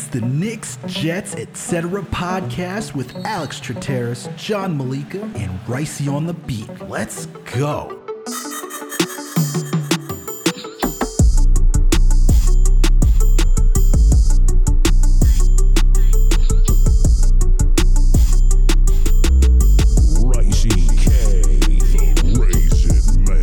[0.00, 2.00] It's the Knicks, Jets, etc.
[2.00, 6.70] podcast with Alex Trateris, John Malika, and Ricey on the beat.
[6.88, 7.90] Let's go.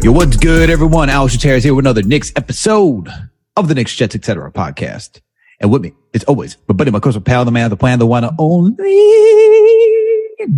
[0.01, 1.11] Yo, what's good, everyone?
[1.11, 3.09] Alex Trateris here with another Knicks episode
[3.55, 4.51] of the Knicks, Jets, etc.
[4.51, 5.21] podcast.
[5.59, 8.07] And with me, it's always my buddy, my close pal, the man, the plan, the
[8.07, 8.75] one, only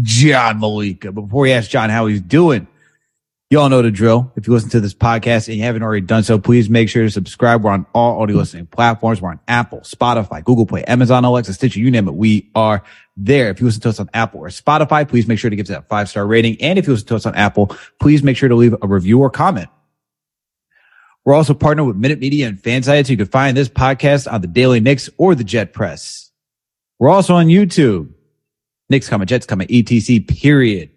[0.03, 1.11] John Malika.
[1.11, 2.65] But before we ask John how he's doing,
[3.49, 4.31] you all know the drill.
[4.37, 7.03] If you listen to this podcast and you haven't already done so, please make sure
[7.03, 7.61] to subscribe.
[7.61, 9.21] We're on all audio listening platforms.
[9.21, 12.13] We're on Apple, Spotify, Google Play, Amazon, Alexa, Stitcher, you name it.
[12.13, 12.81] We are
[13.17, 13.49] there.
[13.49, 15.71] If you listen to us on Apple or Spotify, please make sure to give us
[15.71, 16.61] that five star rating.
[16.61, 19.19] And if you listen to us on Apple, please make sure to leave a review
[19.19, 19.67] or comment.
[21.29, 24.41] We're also partnered with Minute Media and Fansided, so you can find this podcast on
[24.41, 26.31] the Daily Knicks or the Jet Press.
[26.97, 28.09] We're also on YouTube.
[28.89, 30.89] Knicks coming, Jets coming, ETC period.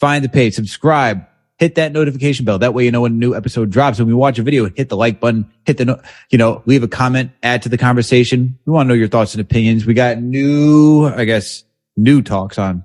[0.00, 1.24] Find the page, subscribe,
[1.58, 2.58] hit that notification bell.
[2.58, 4.00] That way you know when a new episode drops.
[4.00, 6.82] When we watch a video, hit the like button, hit the, no- you know, leave
[6.82, 8.58] a comment, add to the conversation.
[8.66, 9.86] We want to know your thoughts and opinions.
[9.86, 11.62] We got new, I guess,
[11.96, 12.84] new talks on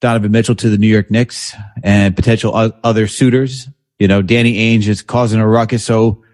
[0.00, 3.68] Donovan Mitchell to the New York Knicks and potential o- other suitors.
[4.00, 5.84] You know, Danny Ainge is causing a ruckus.
[5.84, 6.24] So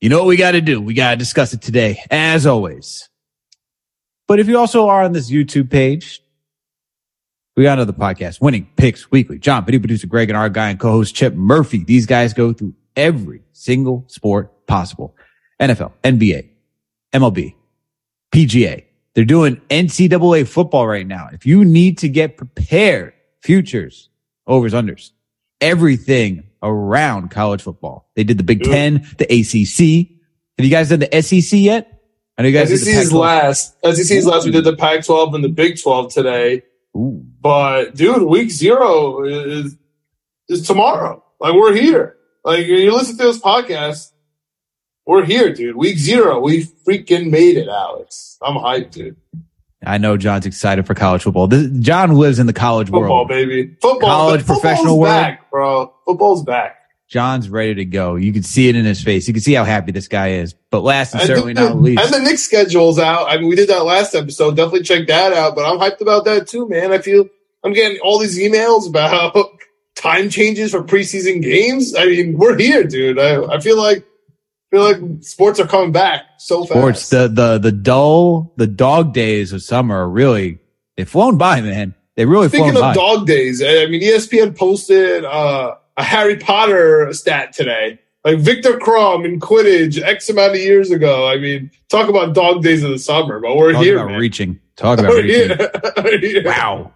[0.00, 0.80] you know what we got to do?
[0.80, 3.08] We got to discuss it today, as always.
[4.28, 6.22] But if you also are on this YouTube page,
[7.56, 9.40] we got another podcast, Winning Picks Weekly.
[9.40, 11.82] John, video producer Greg, and our guy and co-host Chip Murphy.
[11.82, 15.16] These guys go through every single sport possible.
[15.60, 16.48] NFL, NBA,
[17.12, 17.54] MLB,
[18.32, 18.84] PGA.
[19.14, 21.28] They're doing NCAA football right now.
[21.32, 24.10] If you need to get prepared, futures,
[24.46, 25.10] overs, unders,
[25.60, 28.10] everything around college football.
[28.16, 28.74] They did the Big Yep.
[28.74, 30.18] Ten, the ACC.
[30.58, 32.02] Have you guys done the SEC yet?
[32.36, 33.76] I know you guys did the SEC is last.
[33.84, 34.44] SEC is last.
[34.44, 36.62] We did the Pac-12 and the Big 12 today.
[36.96, 37.24] Ooh.
[37.40, 39.76] But dude, week zero is
[40.48, 41.24] is tomorrow.
[41.38, 42.16] Like we're here.
[42.44, 44.12] Like you listen to this podcast,
[45.06, 45.76] we're here, dude.
[45.76, 48.38] Week zero, we freaking made it, Alex.
[48.42, 49.16] I'm hyped, dude.
[49.84, 51.46] I know John's excited for college football.
[51.46, 53.28] This, John lives in the college Football, world.
[53.28, 53.76] baby.
[53.80, 55.10] Football, College, professional world.
[55.12, 55.92] back, bro.
[56.04, 56.76] Football's back.
[57.08, 58.14] John's ready to go.
[58.14, 59.26] You can see it in his face.
[59.26, 60.54] You can see how happy this guy is.
[60.70, 63.26] But last and certainly the, not least, and the Knicks schedule's out.
[63.28, 64.54] I mean, we did that last episode.
[64.56, 65.56] Definitely check that out.
[65.56, 66.92] But I'm hyped about that too, man.
[66.92, 67.26] I feel
[67.64, 69.34] I'm getting all these emails about
[69.96, 71.96] time changes for preseason games.
[71.96, 73.18] I mean, we're here, dude.
[73.18, 74.04] I, I feel like
[74.70, 77.08] feel like sports are coming back so sports, fast.
[77.08, 80.58] Sports, the, the, the dull, the dog days of summer are really,
[80.96, 81.94] they've flown by, man.
[82.16, 82.90] They really Speaking flown by.
[82.90, 87.98] of dog days, I mean, ESPN posted uh, a Harry Potter stat today.
[88.22, 91.26] Like Viktor Krum in Quidditch X amount of years ago.
[91.26, 94.20] I mean, talk about dog days of the summer, but we're Talk here, about man.
[94.20, 94.60] reaching.
[94.76, 95.56] Talk about We're reaching.
[96.04, 96.18] here.
[96.20, 96.42] Here.
[96.44, 96.92] Wow.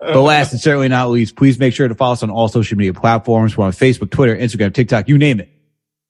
[0.00, 2.78] But last and certainly not least, please make sure to follow us on all social
[2.78, 3.56] media platforms.
[3.56, 5.50] We're on Facebook, Twitter, Instagram, TikTok, you name it.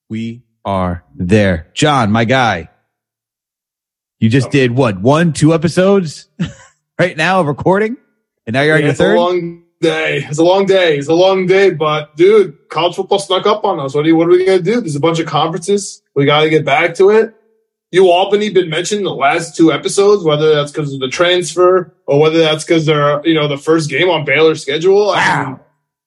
[0.09, 1.67] We are there.
[1.73, 2.69] John, my guy,
[4.19, 4.51] you just Oh.
[4.51, 4.99] did what?
[5.01, 6.27] One, two episodes
[6.99, 7.97] right now of recording?
[8.45, 9.17] And now you're on Yeah, your it's third?
[9.17, 10.17] a long day.
[10.29, 10.97] It's a long day.
[10.97, 13.95] It's a long day, but dude, college football snuck up on us.
[13.95, 14.79] What are, you, what are we going to do?
[14.81, 16.01] There's a bunch of conferences.
[16.15, 17.35] We got to get back to it.
[17.91, 21.93] You Albany been mentioned in the last two episodes, whether that's because of the transfer
[22.05, 25.09] or whether that's because they're, you know, the first game on Baylor's schedule.
[25.09, 25.59] I mean, Wow.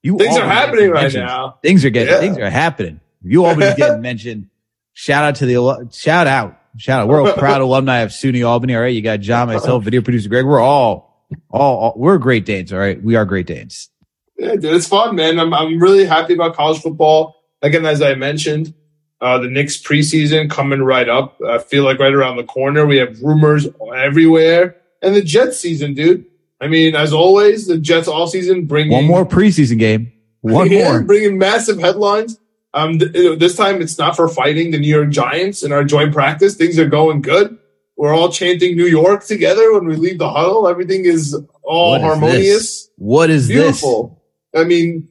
[0.03, 1.59] You things are happening right now.
[1.63, 2.21] Things are getting, Yeah.
[2.21, 3.01] things are happening.
[3.25, 4.49] You always getting mentioned.
[4.93, 7.09] Shout out to the, shout out, shout out.
[7.09, 8.75] We're a proud alumni of SUNY Albany.
[8.77, 8.95] All right.
[8.95, 10.45] You got John, myself, video producer Greg.
[10.47, 12.73] We're all, all, all we're great Danes.
[12.73, 13.03] All right.
[13.03, 13.91] We are great Danes.
[14.37, 15.39] Yeah, dude, it's fun, man.
[15.39, 17.37] I'm, I'm really happy about college football.
[17.63, 18.75] Again, as I mentioned,
[19.21, 21.39] uh, the Knicks preseason coming right up.
[21.47, 22.85] I feel like right around the corner.
[22.85, 24.77] We have rumors everywhere.
[25.03, 26.27] And the Jets season, dude.
[26.61, 30.13] I mean, as always, the Jets all season bringing One more preseason game.
[30.41, 31.03] One Yeah, more.
[31.03, 32.39] bringing massive headlines.
[32.75, 36.13] Um, th- this time it's not for fighting the New York Giants in our joint
[36.13, 36.57] practice.
[36.57, 37.57] Things are going good.
[37.97, 40.67] We're all chanting New York together when we leave the huddle.
[40.67, 42.01] Everything is all harmonious.
[42.01, 42.59] What is harmonious.
[42.59, 42.91] this?
[42.97, 44.23] What is Beautiful.
[44.55, 45.09] I mean,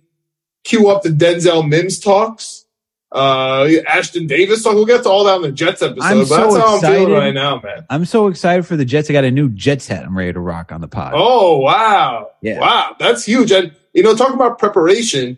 [0.65, 2.65] cue up the Denzel Mims talks.
[3.09, 4.73] Uh, Ashtyn Davis talk.
[4.73, 6.03] We'll get to all that in the Jets episode.
[6.03, 7.85] I'm but so that's how I'm feeling right now, man.
[7.89, 9.09] I'm so excited for the Jets.
[9.09, 11.13] I got a new Jets hat I'm ready to rock on the pod.
[11.15, 12.59] Oh wow, Yeah.
[12.59, 13.51] wow, that's huge.
[13.51, 15.37] And you know, talk about preparation.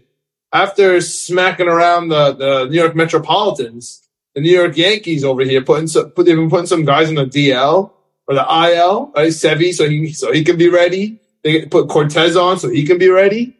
[0.56, 4.02] After smacking around the, the New York Metropolitans,
[4.36, 7.16] the New York Yankees over here putting some, put, they've been putting some guys in
[7.16, 7.92] the DL
[8.28, 9.32] or the IL, right?
[9.32, 11.20] Sevy, so he so he can be ready.
[11.44, 13.58] They put Cortes on so he can be ready.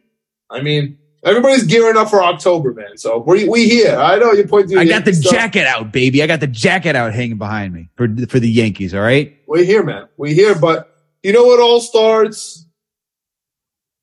[0.50, 2.96] I mean, Everybody's gearing up for October, man.
[2.96, 3.96] So we we here.
[3.96, 4.78] I know you're pointing.
[4.78, 5.32] I got the stuff.
[5.32, 6.22] jacket out, baby.
[6.22, 8.94] I got the jacket out hanging behind me for for the Yankees.
[8.94, 10.08] All right, we're here, man.
[10.16, 10.94] We're here, but
[11.24, 11.58] you know what?
[11.58, 12.64] All starts.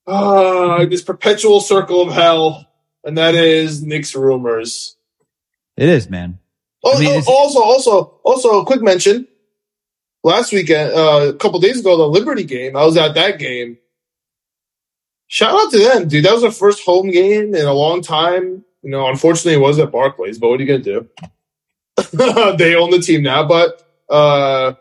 [0.06, 2.66] Uh, this perpetual circle of hell,
[3.04, 4.96] and that is Knicks rumors.
[5.76, 6.38] It is, man.
[6.82, 9.26] Oh, I mean, oh, also, also, also, a quick mention.
[10.22, 12.76] Last weekend, uh, a couple days ago, the Liberty game.
[12.76, 13.78] I was at that game
[15.34, 16.24] shout out to them, dude.
[16.24, 18.64] That was their first home game in a long time.
[18.82, 21.08] You know, unfortunately, it was at Barclays, but what are you gonna do?
[22.56, 24.74] they own the team now, but uh,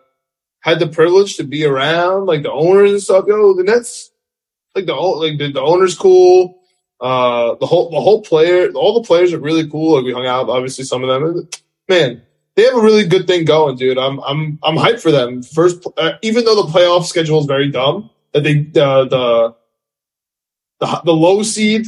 [0.59, 3.25] had the privilege to be around like the owners and stuff.
[3.27, 4.11] Yo, the Nets,
[4.75, 6.59] like the like the, the owners cool.
[7.03, 9.97] Uh, the whole the whole player, all the players are really cool.
[9.97, 11.49] Like we hung out, obviously some of them.
[11.89, 12.21] Man,
[12.55, 13.97] they have a really good thing going, dude.
[13.97, 15.43] I'm I'm I'm hyped for them.
[15.43, 19.55] First, uh, even though the playoff schedule is very dumb, that they uh, the
[20.79, 21.87] the, the low seed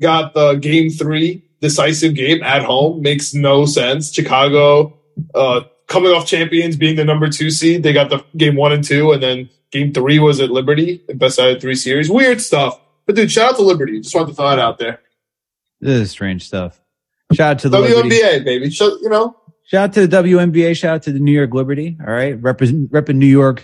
[0.00, 3.02] got the game three decisive game at home.
[3.02, 4.12] Makes no sense.
[4.12, 4.96] Chicago,
[5.34, 8.84] uh, coming off champions being the number two seed, they got the game one and
[8.84, 12.08] two, and then game three was at Liberty, best out of three series.
[12.08, 12.78] Weird stuff.
[13.06, 14.00] But dude, shout out to Liberty.
[14.00, 15.00] Just wanted to throw it out there.
[15.80, 16.80] This is strange stuff.
[17.32, 18.44] Shout out to the WNBA, Liberty.
[18.44, 18.70] baby.
[18.70, 19.36] Shout, you know.
[19.64, 20.76] Shout out to the WNBA.
[20.76, 21.96] Shout out to the New York Liberty.
[22.00, 22.40] All right.
[22.40, 23.62] Represent, repping New York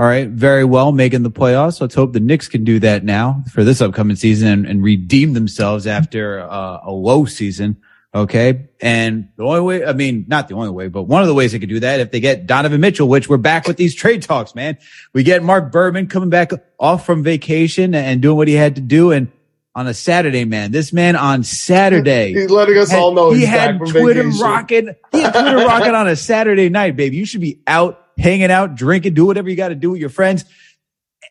[0.00, 0.28] all right.
[0.28, 1.78] Very well, making the playoffs.
[1.78, 5.34] Let's hope the Knicks can do that now for this upcoming season and, and redeem
[5.34, 7.76] themselves after uh, a low season.
[8.12, 8.68] Okay.
[8.80, 11.52] And the only way, I mean, not the only way, but one of the ways
[11.52, 14.22] they could do that if they get Donovan Mitchell, which we're back with these trade
[14.22, 14.78] talks, man.
[15.12, 18.80] We get Marc Berman coming back off from vacation and doing what he had to
[18.80, 19.12] do.
[19.12, 19.30] And
[19.76, 23.44] on a Saturday, man, this man on Saturday, he's letting us had, all know he
[23.44, 24.94] had Twitter rocking.
[25.12, 27.16] He had Twitter rocking on a Saturday night, baby.
[27.16, 30.10] You should be out hanging out, drinking, do whatever you got to do with your
[30.10, 30.44] friends.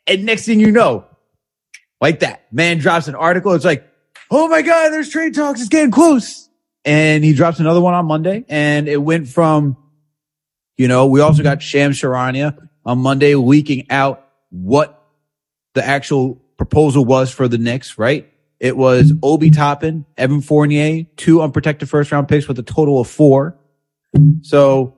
[0.07, 1.05] And next thing you know,
[1.99, 3.53] like that, man drops an article.
[3.53, 3.85] It's like,
[4.31, 5.59] oh my God, there's trade talks.
[5.59, 6.48] It's getting close.
[6.89, 8.45] And he drops another one on Monday.
[8.49, 9.77] And it went from,
[10.75, 14.99] you know, we also got Shams Charania on Monday leaking out what
[15.75, 18.27] the actual proposal was for the Knicks, right?
[18.59, 23.07] It was Obi Toppin, Evan Fournier, two unprotected first round picks with a total of
[23.07, 23.55] four.
[24.41, 24.95] So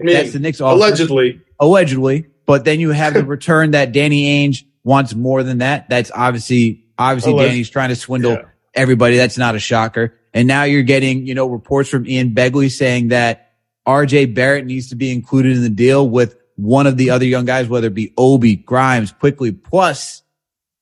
[0.00, 0.76] I mean, that's the Knicks offer.
[0.76, 1.40] Allegedly.
[1.58, 2.26] Allegedly.
[2.46, 5.88] But then you have the return that Danny Ainge wants more than that.
[5.88, 7.50] That's obviously, obviously Alleged.
[7.50, 8.44] Danny's trying to swindle yeah.
[8.72, 9.16] everybody.
[9.16, 10.14] That's not a shocker.
[10.34, 13.52] And now you're getting, you know, reports from Ian Begley saying that
[13.86, 17.44] RJ Barrett needs to be included in the deal with one of the other young
[17.44, 20.22] guys, whether it be Obi, Grimes, Quickley, plus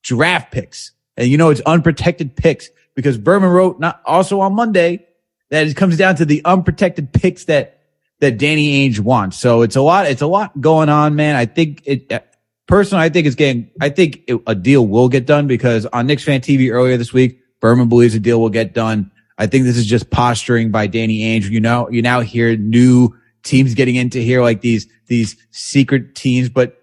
[0.02, 0.92] draft picks.
[1.16, 5.06] And you know, it's unprotected picks because Berman wrote not also on Monday
[5.50, 7.80] that it comes down to the unprotected picks that
[8.20, 9.38] that Danny Ainge wants.
[9.38, 10.06] So it's a lot.
[10.06, 11.36] It's a lot going on, man.
[11.36, 12.10] I think it.
[12.10, 12.20] Uh,
[12.66, 13.70] personally, I think it's getting.
[13.80, 17.12] I think it, a deal will get done because on Knicks Fan TV earlier this
[17.12, 19.10] week, Berman believes a deal will get done.
[19.38, 21.50] I think this is just posturing by Danny Ainge.
[21.50, 26.48] You know, you now hear new teams getting into here like these these secret teams,
[26.48, 26.78] but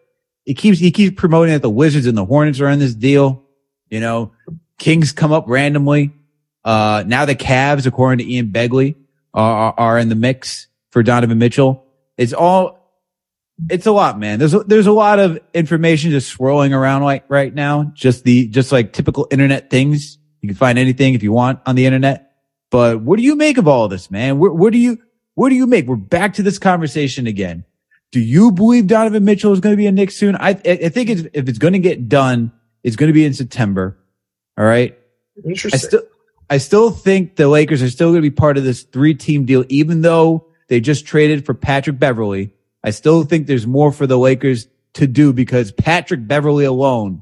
[0.45, 3.43] he keeps he keeps promoting that the Wizards and the Hornets are in this deal.
[3.89, 4.33] You know,
[4.77, 6.11] Kings come up randomly.
[6.63, 8.95] Uh, now the Cavs, according to Ian Begley,
[9.33, 11.85] are, are in the mix for Donovan Mitchell.
[12.17, 12.77] It's all,
[13.69, 14.39] it's a lot, man.
[14.39, 17.91] There's, a, there's a lot of information just swirling around like right now.
[17.93, 20.17] Just the, just like typical internet things.
[20.41, 22.28] You can find anything if you want on the internet.
[22.71, 24.37] But what do you make of all of this, man?
[24.39, 24.99] Where, where do you,
[25.35, 25.87] what do you make?
[25.87, 27.65] We're back to this conversation again.
[28.11, 30.35] Do you believe Donovan Mitchell is going to be a Knick soon?
[30.35, 32.51] I, I think it's, if it's going to get done,
[32.83, 33.97] it's going to be in September.
[34.57, 34.97] All right.
[35.45, 35.77] Interesting.
[35.77, 36.01] I still,
[36.49, 39.45] I still think the Lakers are still going to be part of this three team
[39.45, 42.53] deal, even though they just traded for Patrick Beverley.
[42.83, 47.21] I still think there's more for the Lakers to do because Patrick Beverley alone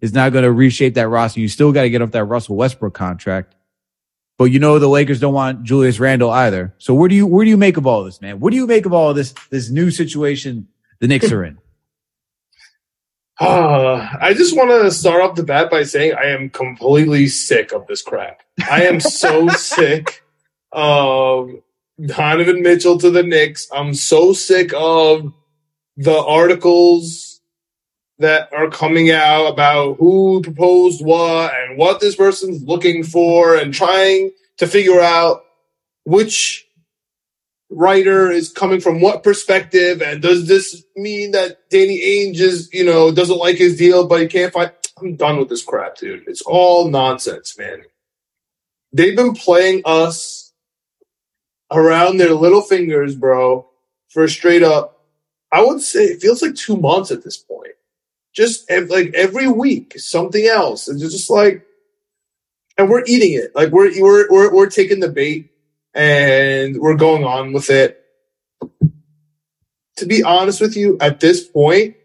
[0.00, 1.40] is not going to reshape that roster.
[1.40, 3.54] You still got to get off that Russell Westbrook contract.
[4.38, 6.72] But you know the Lakers don't want Julius Randle either.
[6.78, 8.38] So where do you where do you make of all this, man?
[8.38, 10.68] What do you make of all of this this new situation
[11.00, 11.58] the Knicks are in?
[13.40, 17.70] Uh, I just want to start off the bat by saying I am completely sick
[17.70, 18.42] of this crap.
[18.68, 20.24] I am so sick
[20.72, 21.52] of
[22.04, 23.68] Donovan Mitchell to the Knicks.
[23.72, 25.32] I'm so sick of
[25.96, 27.27] the articles
[28.18, 33.72] that are coming out about who proposed what and what this person's looking for and
[33.72, 35.44] trying to figure out
[36.04, 36.66] which
[37.70, 42.84] writer is coming from what perspective and does this mean that Danny Ainge is, you
[42.84, 46.24] know, doesn't like his deal but he can't find I'm done with this crap, dude.
[46.26, 47.82] It's all nonsense, man.
[48.92, 50.52] They've been playing us
[51.70, 53.68] around their little fingers, bro,
[54.08, 55.04] for straight up,
[55.52, 57.72] I would say it feels like two months at this point.
[58.34, 60.88] Just like every week, something else.
[60.88, 61.64] It's just like,
[62.76, 63.54] and we're eating it.
[63.54, 65.50] Like we're we're we're, we're taking the bait
[65.94, 68.04] and we're going on with it.
[69.96, 71.96] To be honest with you, at this point,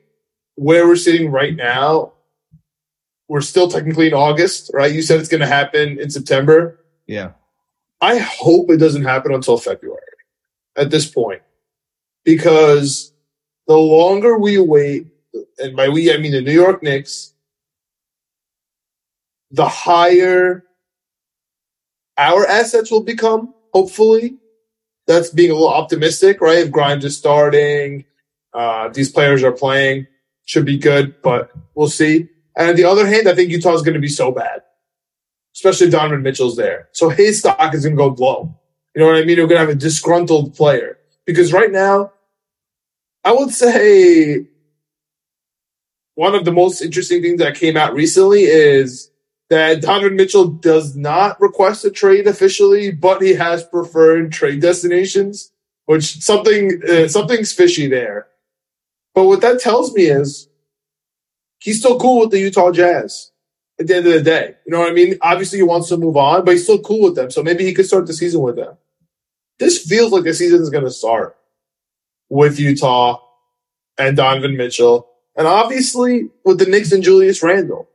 [0.56, 2.14] where we're sitting right now,
[3.28, 4.92] we're still technically in August, right?
[4.92, 6.80] You said it's going to happen in September.
[7.06, 7.32] Yeah.
[8.02, 10.02] I hope it doesn't happen until February
[10.76, 11.42] at this point
[12.26, 13.14] because
[13.68, 15.08] the longer we wait,
[15.58, 17.34] and by we, I mean the New York Knicks,
[19.52, 20.64] the higher
[22.18, 24.38] our assets will become, hopefully.
[25.08, 26.60] That's being a little optimistic, right?
[26.60, 28.06] If Grimes is starting,
[28.54, 30.08] uh, these players are playing,
[30.46, 32.30] should be good, but we'll see.
[32.56, 34.62] And on the other hand, I think Utah is going to be so bad,
[35.56, 36.90] especially Donovan Mitchell's there.
[36.94, 38.58] So his stock is going to go low.
[38.96, 39.40] You know what I mean?
[39.40, 42.14] We're going to have a disgruntled player because right now,
[43.26, 44.48] I would say
[46.16, 49.12] one of the most interesting things that came out recently is
[49.50, 55.52] that Donovan Mitchell does not request a trade officially, but he has preferred trade destinations,
[55.86, 58.28] which something uh, something's fishy there.
[59.14, 60.48] But what that tells me is
[61.60, 63.32] he's still cool with the Utah Jazz
[63.80, 64.56] at the end of the day.
[64.66, 65.18] You know what I mean?
[65.22, 67.30] Obviously, he wants to move on, but he's still cool with them.
[67.32, 68.78] So maybe he could start the season with them.
[69.60, 71.38] This feels like the season is going to start
[72.30, 73.22] with Utah
[73.98, 77.90] and Donovan Mitchell, and obviously with the Knicks and Julius Randle.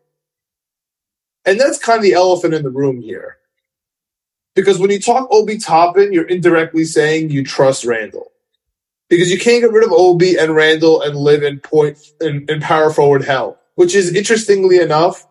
[1.45, 3.39] And that's kind of the elephant in the room here.
[4.55, 8.33] Because when you talk Obi Toppin, you're indirectly saying you trust Randle.
[9.09, 12.61] Because you can't get rid of Obi and Randle and live in point in, in
[12.61, 13.59] power forward hell.
[13.77, 15.27] Which is interestingly enough,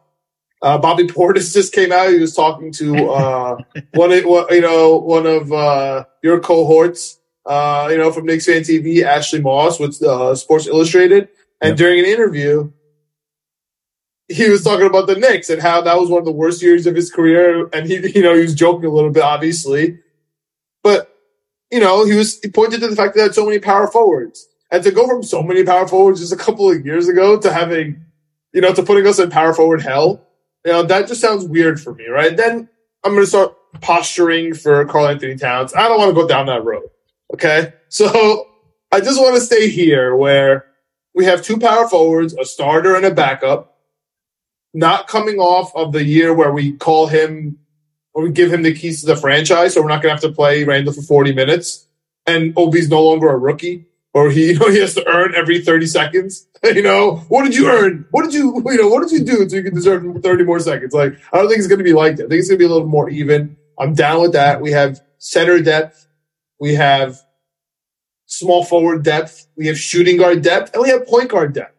[0.62, 2.10] uh, Bobby Portis just came out.
[2.10, 3.58] He was talking to uh,
[3.94, 8.62] one, of, you know, one of uh, your cohorts, uh, you know, from Knicks Fan
[8.62, 11.30] TV, Ashley Moss with uh, Sports Illustrated,
[11.62, 11.78] and yep.
[11.78, 12.72] during an interview,
[14.28, 16.86] he was talking about the Knicks and how that was one of the worst years
[16.86, 17.70] of his career.
[17.72, 20.00] And he, you know, he was joking a little bit, obviously,
[20.84, 21.14] but
[21.72, 23.88] you know, he was he pointed to the fact that they had so many power
[23.88, 27.40] forwards, and to go from so many power forwards just a couple of years ago
[27.40, 28.06] to having,
[28.54, 30.26] you know, to putting us in power forward hell,
[30.66, 32.38] you know, that just sounds weird for me, right?
[32.38, 32.70] Then
[33.04, 35.74] I'm going to start posturing for Karl-Anthony Towns.
[35.74, 36.90] I don't want to go down that road.
[37.34, 38.48] Okay, so
[38.92, 40.67] I just want to stay here where
[41.18, 43.76] we have two power forwards, a starter and a backup
[44.72, 47.58] not coming off of the year where we call him
[48.14, 50.32] or we give him the keys to the franchise, so we're not going to have
[50.32, 51.88] to play Randle for 40 minutes,
[52.28, 55.60] and Obi's no longer a rookie, or he you know he has to earn every
[55.60, 56.48] 30 seconds.
[56.64, 58.06] you know, what did you earn?
[58.12, 60.60] What did you you know what did you do so you can deserve 30 more
[60.60, 60.94] seconds?
[60.94, 62.26] Like I don't think it's going to be like that.
[62.26, 63.58] I think it's going to be a little more even.
[63.80, 64.62] I'm down with that.
[64.62, 66.08] We have center depth,
[66.60, 67.20] we have
[68.28, 71.74] small forward depth, we have shooting guard depth, and we have point guard depth.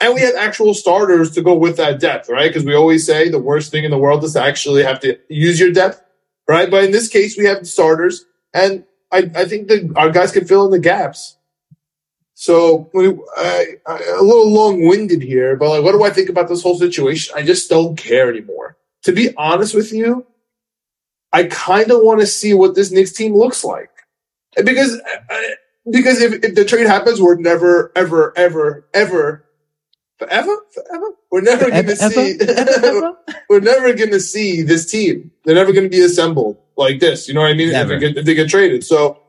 [0.00, 2.48] And we have actual starters to go with that depth, right?
[2.48, 5.18] Because we always say the worst thing in the world is to actually have to
[5.28, 6.02] use your depth,
[6.48, 6.70] right?
[6.70, 10.46] But in this case, we have starters, and I, I think that our guys can
[10.46, 11.36] fill in the gaps.
[12.34, 12.88] So
[13.36, 16.78] I, I, a little long-winded here, but like, what do I think about this whole
[16.78, 17.34] situation?
[17.36, 18.78] I just don't care anymore.
[19.02, 20.26] To be honest with you,
[21.34, 23.90] I kind of want to see what this Knicks team looks like,
[24.56, 25.36] because uh,
[25.90, 29.44] because if, if the trade happens, we're never, ever, ever, ever
[30.20, 31.06] forever, forever.
[31.30, 32.38] We're never going to see.
[33.48, 35.32] we're never going to see this team.
[35.44, 37.26] They're never going to be assembled like this.
[37.26, 37.70] You know what I mean?
[37.70, 39.22] If they, get, if they, get, traded, so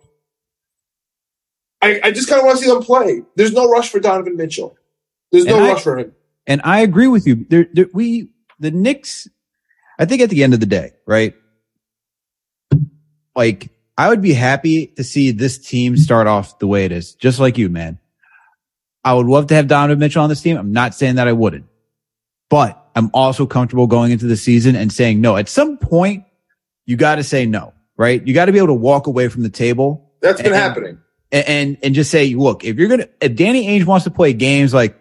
[1.82, 3.22] I, I just kind of want to see them play.
[3.36, 4.78] There's no rush for Donovan Mitchell.
[5.32, 6.12] There's no rush for him.
[6.46, 7.46] And I agree with you.
[7.50, 9.28] There, there, we the Knicks.
[9.98, 11.34] I think at the end of the day, right?
[13.36, 17.14] Like I would be happy to see this team start off the way it is,
[17.16, 18.00] just like you, man.
[19.04, 20.58] I would love to have Donovan Mitchell on this team.
[20.58, 21.66] I'm not saying that I wouldn't,
[22.50, 25.38] but I'm also comfortable going into the season and saying no.
[25.38, 26.26] At some point,
[26.86, 28.26] you got to say no, right?
[28.26, 30.12] You got to be able to walk away from the table.
[30.22, 31.00] That's been and, happening.
[31.32, 34.12] And, and, and just say, look, if you're going to, if Danny Ainge wants to
[34.12, 34.98] play games like,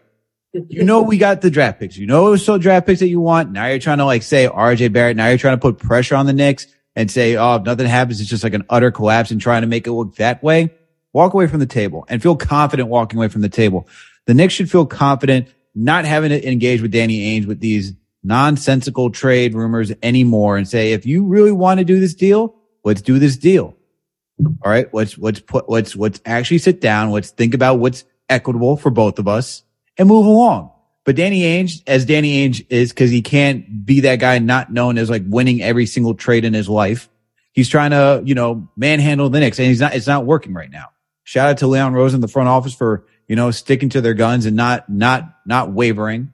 [0.53, 1.97] you know, we got the draft picks.
[1.97, 3.53] You know, it was so draft picks that you want.
[3.53, 5.17] Now you're trying to like say RJ Barrett.
[5.17, 6.67] Now you're trying to put pressure on the Knicks
[6.97, 9.69] and say, oh, if nothing happens, it's just like an utter collapse and trying to
[9.69, 10.71] make it look that way
[11.13, 13.89] walk away from the table and feel confident walking away from the table.
[14.27, 19.11] The Knicks should feel confident not having to engage with Danny Ainge with these nonsensical
[19.11, 22.55] trade rumors anymore and say, if you really want to do this deal,
[22.85, 23.77] let's do this deal.
[24.65, 24.93] All right.
[24.93, 27.11] Let's, let's put, let's, let's actually sit down.
[27.11, 29.65] Let's think about what's equitable for both of us
[29.99, 30.73] and move along.
[31.05, 34.99] But Danny Ainge, as Danny Ainge is, cause he can't be that guy not known
[34.99, 37.09] as like winning every single trade in his life.
[37.53, 40.71] He's trying to, you know, manhandle the Knicks and he's not, it's not working right
[40.71, 40.91] now.
[41.25, 44.15] Shout out to Leon Rose in the front office for, you know, sticking to their
[44.15, 46.33] guns and not, not, not wavering.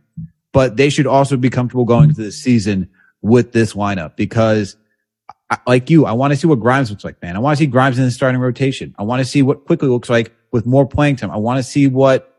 [0.52, 2.90] But they should also be comfortable going into the season
[3.22, 4.76] with this lineup because
[5.50, 7.36] I, like you, I want to see what Grimes looks like, man.
[7.36, 8.94] I want to see Grimes in the starting rotation.
[8.98, 11.30] I want to see what Quickley looks like with more playing time.
[11.30, 12.35] I want to see what,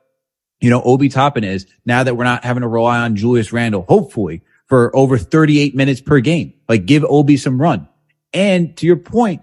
[0.60, 3.86] you know, Obi Toppin is now that we're not having to rely on Julius Randle,
[3.88, 6.54] hopefully for over 38 minutes per game.
[6.68, 7.88] Like give Obi some run.
[8.34, 9.42] And to your point,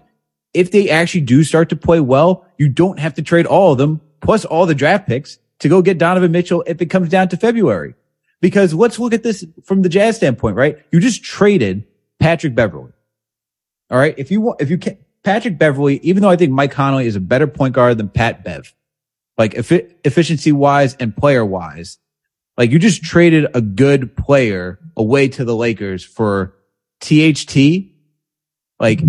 [0.53, 3.77] if they actually do start to play well, you don't have to trade all of
[3.77, 7.29] them plus all the draft picks to go get Donovan Mitchell if it comes down
[7.29, 7.95] to February.
[8.41, 10.77] Because let's look at this from the Jazz standpoint, right?
[10.91, 11.85] You just traded
[12.19, 12.91] Patrick Beverley.
[13.89, 14.13] All right.
[14.17, 17.15] If you want, if you can, Patrick Beverley, even though I think Mike Conley is
[17.15, 18.73] a better point guard than Pat Bev,
[19.37, 21.97] like efficiency wise and player wise,
[22.57, 26.55] like you just traded a good player away to the Lakers for
[27.01, 27.91] THT.
[28.79, 29.01] Like,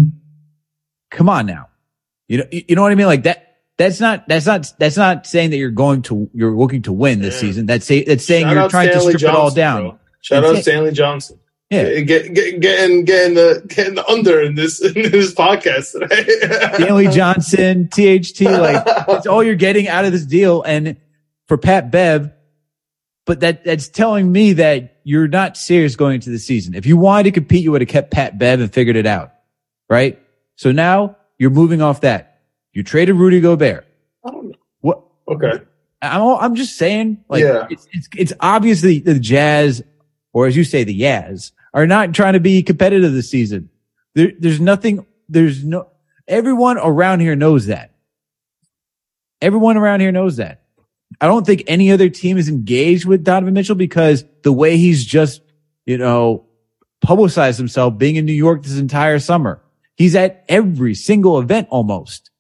[1.10, 1.68] come on now.
[2.28, 3.06] You know, you know what I mean?
[3.06, 6.82] Like that, that's not, that's not, that's not saying that you're going to, you're looking
[6.82, 7.40] to win this yeah.
[7.40, 7.66] season.
[7.66, 9.82] That's say, that's saying Shout you're trying Stanley to strip Johnson, it all down.
[9.82, 9.98] Bro.
[10.20, 11.38] Shout out Stanley Johnson.
[11.70, 16.76] Yeah, get, get, getting getting the getting the under in this in this podcast today.
[16.76, 20.62] Stanley Johnson, THT, like it's all you're getting out of this deal.
[20.62, 20.96] And
[21.48, 22.30] for Pat Bev,
[23.24, 26.74] but that that's telling me that you're not serious going into the season.
[26.74, 29.32] If you wanted to compete, you would have kept Pat Bev and figured it out,
[29.90, 30.20] right?
[30.54, 32.42] So now you're moving off that.
[32.74, 33.86] You traded Rudy Gobert.
[34.82, 35.02] What?
[35.26, 35.64] Okay.
[36.00, 37.66] I'm I'm just saying, like yeah.
[37.70, 39.82] it's, it's it's obviously the Jazz,
[40.32, 43.68] or as you say, the Yaz are not trying to be competitive this season.
[44.14, 45.90] There, there's nothing, there's no,
[46.26, 47.92] everyone around here knows that.
[49.42, 50.62] Everyone around here knows that.
[51.20, 55.04] I don't think any other team is engaged with Donovan Mitchell because the way he's
[55.04, 55.42] just,
[55.84, 56.46] you know,
[57.02, 59.62] publicized himself being in New York this entire summer.
[59.96, 62.30] He's at every single event almost,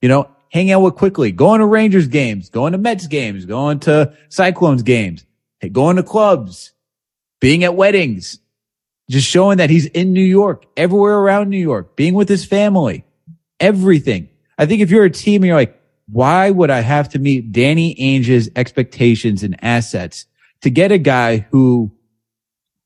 [0.00, 3.80] you know, hanging out with Quickley, going to Rangers games, going to Mets games, going
[3.80, 5.26] to Cyclones games,
[5.72, 6.72] going to clubs,
[7.38, 8.40] being at weddings
[9.10, 13.04] just showing that he's in New York, everywhere around New York, being with his family,
[13.58, 14.28] everything.
[14.58, 17.52] I think if you're a team and you're like, why would I have to meet
[17.52, 20.26] Danny Ainge's expectations and assets
[20.62, 21.92] to get a guy who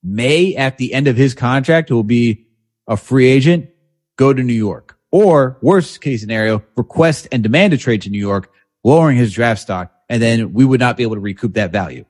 [0.02, 2.46] may at the end of his contract will be
[2.86, 3.70] a free agent,
[4.16, 8.18] go to New York or worst case scenario, request and demand a trade to New
[8.18, 8.50] York,
[8.82, 9.92] lowering his draft stock.
[10.08, 12.04] And then we would not be able to recoup that value.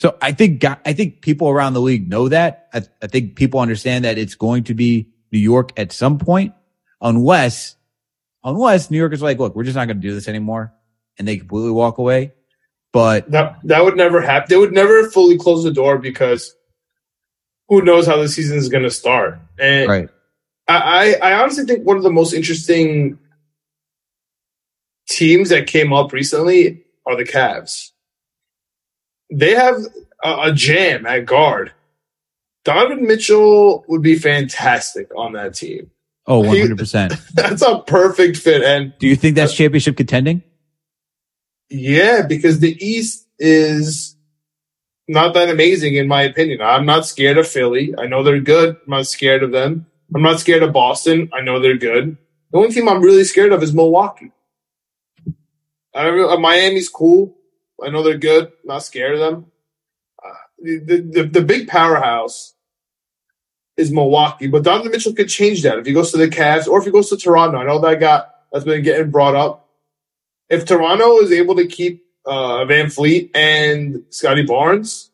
[0.00, 2.68] So I think, I think people around the league know that.
[2.72, 6.54] I, I think people understand that it's going to be New York at some point,
[7.02, 7.76] unless,
[8.42, 10.72] unless New York is like, look, we're just not going to do this anymore
[11.18, 12.32] and they completely walk away.
[12.94, 14.46] But that, that would never happen.
[14.48, 16.54] They would never fully close the door because
[17.68, 19.38] who knows how the season is going to start.
[19.58, 20.08] And right.
[20.66, 23.18] I, I honestly think one of the most interesting
[25.10, 27.89] teams that came up recently are the Cavs
[29.30, 29.76] they have
[30.22, 31.72] a, a jam at guard.
[32.64, 35.90] Donovan Mitchell would be fantastic on that team.
[36.26, 37.12] Oh, 100%.
[37.12, 38.62] He, that's a perfect fit.
[38.62, 40.42] And do you think that's uh, championship contending?
[41.70, 44.16] Yeah, because the East is
[45.08, 46.60] not that amazing in my opinion.
[46.60, 47.94] I'm not scared of Philly.
[47.98, 48.76] I know they're good.
[48.76, 49.86] I'm not scared of them.
[50.14, 51.30] I'm not scared of Boston.
[51.32, 52.16] I know they're good.
[52.52, 54.32] The only team I'm really scared of is Milwaukee.
[55.94, 57.36] I uh, Miami's cool.
[57.84, 58.52] I know they're good.
[58.64, 59.46] Not scared of them.
[60.22, 62.54] Uh, the, the the big powerhouse
[63.76, 66.78] is Milwaukee, but Donovan Mitchell could change that if he goes to the Cavs or
[66.78, 67.58] if he goes to Toronto.
[67.58, 69.68] I know that got that's been getting brought up.
[70.48, 75.10] If Toronto is able to keep uh, VanVleet and Scottie Barnes,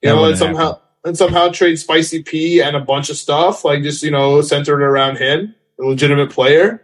[0.00, 0.82] you that know, and somehow happen.
[1.04, 4.82] and somehow trade Spicy P and a bunch of stuff like just you know centered
[4.82, 6.82] around him, a legitimate player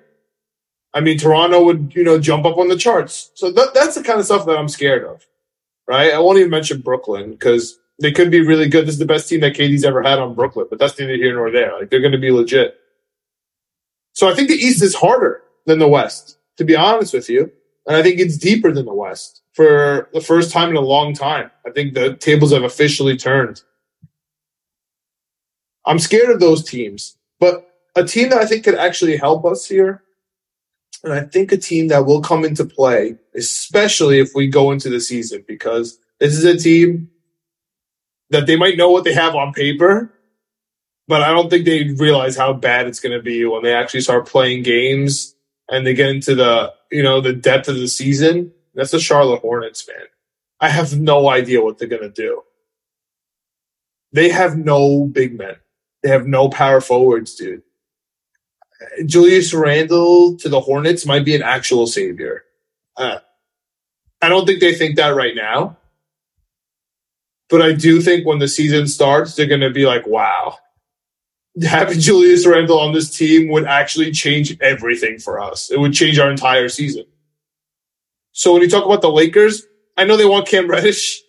[0.98, 3.30] I mean, Toronto would, you know, jump up on the charts.
[3.34, 5.24] So that, that's the kind of stuff that I'm scared of,
[5.86, 6.12] right?
[6.12, 8.84] I won't even mention Brooklyn because they could be really good.
[8.84, 11.32] This is the best team that KD's ever had on Brooklyn, but that's neither here
[11.32, 11.78] nor there.
[11.78, 12.80] Like they're going to be legit.
[14.12, 17.52] So I think the East is harder than the West, to be honest with you.
[17.86, 21.14] And I think it's deeper than the West for the first time in a long
[21.14, 21.52] time.
[21.64, 23.62] I think the tables have officially turned.
[25.86, 29.64] I'm scared of those teams, but a team that I think could actually help us
[29.64, 30.02] here
[31.04, 34.88] and I think a team that will come into play, especially if we go into
[34.88, 37.10] the season, because this is a team
[38.30, 40.12] that they might know what they have on paper,
[41.06, 44.02] but I don't think they realize how bad it's going to be when they actually
[44.02, 45.34] start playing games
[45.70, 48.52] and they get into the, you know, the depth of the season.
[48.74, 50.06] That's the Charlotte Hornets, man.
[50.60, 52.42] I have no idea what they're going to do.
[54.12, 55.56] They have no big men.
[56.02, 57.62] They have no power forwards, dude.
[59.06, 62.44] Julius Randle to the Hornets might be an actual savior.
[62.96, 63.18] Uh,
[64.22, 65.76] I don't think they think that right now.
[67.48, 70.58] But I do think when the season starts, they're going to be like, wow,
[71.62, 75.70] having Julius Randle on this team would actually change everything for us.
[75.70, 77.04] It would change our entire season.
[78.32, 81.22] So when you talk about the Lakers, I know they want Cam Reddish,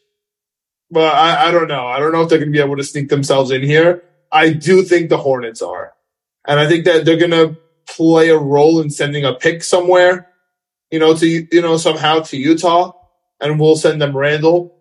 [0.91, 1.87] but I, I don't know.
[1.87, 4.03] I don't know if they're going to be able to sneak themselves in here.
[4.31, 5.93] I do think the Hornets are.
[6.47, 10.29] And I think that they're going to play a role in sending a pick somewhere,
[10.91, 12.93] you know, to, you know, somehow to Utah
[13.39, 14.75] and we'll send them Randle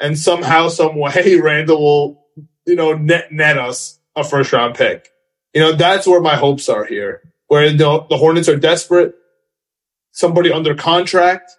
[0.00, 2.24] and somehow, some way, Randle will,
[2.66, 5.10] you know, net, net us a first round pick.
[5.52, 9.14] You know, that's where my hopes are here, where the, the Hornets are desperate,
[10.12, 11.52] somebody under contract,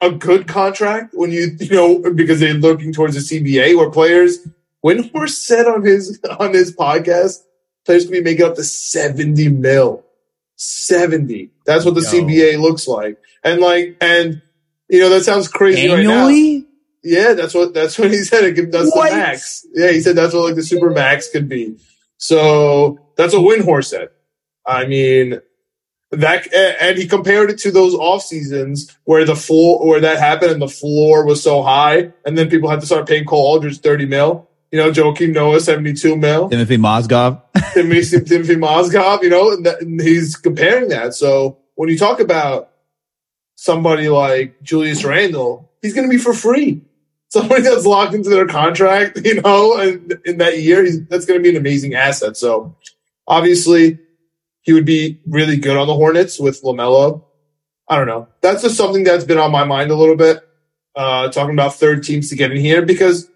[0.00, 4.46] a good contract when you, you know, because they're looking towards the CBA where players,
[4.84, 7.38] Windhorst said on his, on his podcast,
[7.86, 10.04] players can be making up to 70 mil.
[10.56, 11.50] 70.
[11.64, 12.08] That's what the Yo.
[12.08, 13.18] CBA looks like.
[13.44, 14.42] And like, and,
[14.88, 16.04] you know, that sounds crazy Annually?
[16.06, 16.66] right now.
[17.06, 18.56] Yeah, that's what that's what he said.
[18.72, 19.10] That's what?
[19.10, 19.64] the max.
[19.72, 21.76] Yeah, he said that's what like the super max could be.
[22.16, 24.08] So that's what Windhorst said.
[24.66, 25.40] I mean,
[26.10, 30.50] that and he compared it to those off seasons where the floor where that happened
[30.50, 33.76] and the floor was so high, and then people had to start paying Cole Aldrich
[33.78, 34.48] thirty mil.
[34.70, 36.48] You know, Joakim Noah seventy two mil.
[36.48, 37.42] Timothy Mozgov.
[37.74, 39.22] Timothy, Timothy Mozgov.
[39.22, 41.14] You know, and, that, and he's comparing that.
[41.14, 42.70] So when you talk about
[43.54, 46.82] somebody like Julius Randle, he's going to be for free
[47.28, 51.42] somebody that's locked into their contract, you know, and in that year, that's going to
[51.42, 52.36] be an amazing asset.
[52.36, 52.76] So
[53.26, 53.98] obviously,
[54.62, 57.24] he would be really good on the Hornets with LaMelo.
[57.88, 58.28] I don't know.
[58.40, 60.42] That's just something that's been on my mind a little bit.
[60.94, 63.30] Uh, talking about third teams to get in here because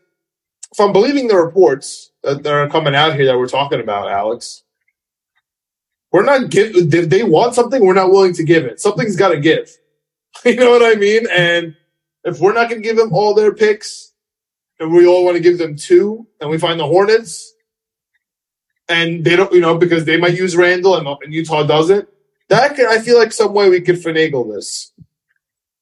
[0.73, 4.63] if I'm believing the reports that are coming out here that we're talking about, Alex,
[6.13, 6.73] we're not give.
[6.75, 8.81] If they want something, we're not willing to give it.
[8.81, 9.71] Something's got to give.
[10.45, 11.27] You know what I mean?
[11.29, 11.75] And
[12.25, 14.13] if we're not going to give them all their picks,
[14.79, 17.53] and we all want to give them two, and we find the Hornets,
[18.89, 22.09] and they don't, you know, because they might use Randle and, and Utah doesn't.
[22.49, 24.93] That can, I feel like some way we could finagle this.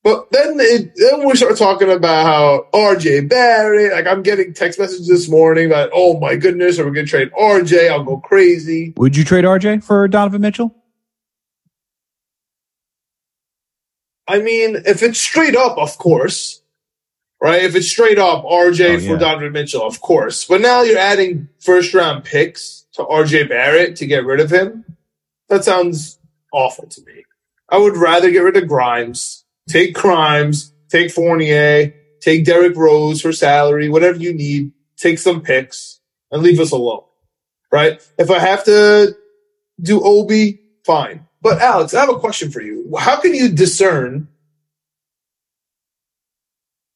[0.04, 4.78] But then, it, then we start talking about how RJ Barrett, like I'm getting text
[4.78, 7.90] messages this morning that, oh my goodness, are we going to trade RJ?
[7.90, 8.94] I'll go crazy.
[8.96, 10.74] Would you trade RJ for Donovan Mitchell?
[14.28, 16.62] I mean, if it's straight up, of course,
[17.40, 17.62] right?
[17.62, 19.08] If it's straight up RJ oh, yeah.
[19.08, 20.44] for Donovan Mitchell, of course.
[20.44, 24.84] But now you're adding first round picks to RJ Barrett to get rid of him.
[25.48, 26.18] That sounds
[26.52, 27.24] awful to me.
[27.70, 29.37] I would rather get rid of Grimes,
[29.68, 36.00] take Grimes, take Fournier, take Derrick Rose for salary, whatever you need, take some picks
[36.30, 37.04] and leave us alone.
[37.70, 38.00] Right?
[38.18, 39.14] If I have to
[39.80, 41.26] do Obi, fine.
[41.40, 42.92] But Alex, I have a question for you.
[42.98, 44.28] How can you discern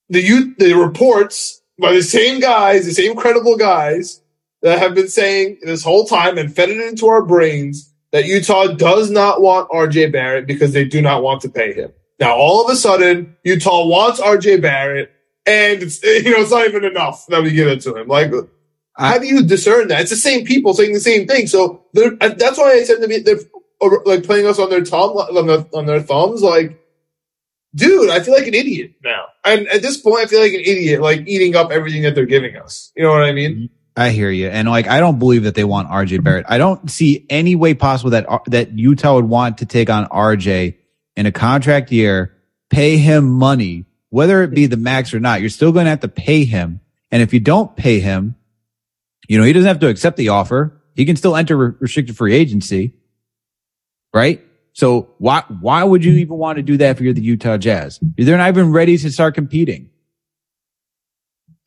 [0.08, 4.20] the the reports by the same guys, the same credible guys
[4.62, 8.68] that have been saying this whole time and fed it into our brains that Utah
[8.68, 11.92] does not want RJ Barrett because they do not want to pay him.
[12.20, 15.10] Now, all of a sudden, Utah wants RJ Barrett,
[15.46, 18.08] and it's, you know it's not even enough that we give it to him.
[18.08, 18.32] Like,
[18.96, 20.02] how do you discern that?
[20.02, 21.46] It's the same people saying the same thing.
[21.46, 23.38] So that's why I said to me, they're
[24.04, 26.42] like playing us on their thumb on, their, on their thumbs.
[26.42, 26.78] Like,
[27.74, 29.24] dude, I feel like an idiot now.
[29.44, 32.26] And at this point, I feel like an idiot, like eating up everything that they're
[32.26, 32.92] giving us.
[32.96, 33.70] You know what I mean?
[33.96, 36.46] I hear you, and like I don't believe that they want RJ Barrett.
[36.48, 40.06] I don't see any way possible that uh, that Utah would want to take on
[40.06, 40.76] RJ
[41.16, 42.34] in a contract year,
[42.70, 45.40] pay him money, whether it be the max or not.
[45.40, 48.36] You're still going to have to pay him, and if you don't pay him,
[49.28, 50.80] you know he doesn't have to accept the offer.
[50.94, 52.94] He can still enter restricted free agency
[54.12, 54.44] right?
[54.72, 57.98] So why why would you even want to do that if you're the Utah Jazz?
[58.16, 59.90] They're not even ready to start competing.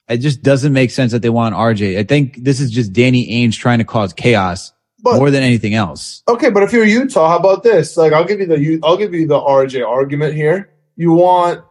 [0.08, 1.97] It just doesn't make sense that they want RJ.
[1.97, 4.71] I think this is just Danny Ainge trying to cause chaos
[5.05, 6.23] but, more than anything else.
[6.27, 7.95] Okay, but if you're Utah, how about this?
[7.95, 10.71] Like, I'll give you the I'll give you the RJ argument here.
[10.95, 11.63] You want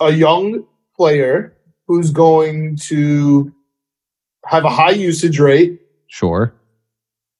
[0.00, 0.64] a young
[0.96, 1.56] player
[1.88, 3.52] who's going to
[4.46, 5.80] have a high usage rate.
[6.06, 6.54] Sure.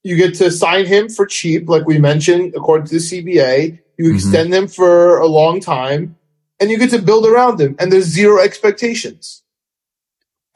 [0.03, 3.79] You get to sign him for cheap, like we mentioned, according to the CBA.
[3.96, 4.14] You mm-hmm.
[4.16, 6.16] extend them for a long time,
[6.59, 9.44] and you get to build around them, and there's zero expectations.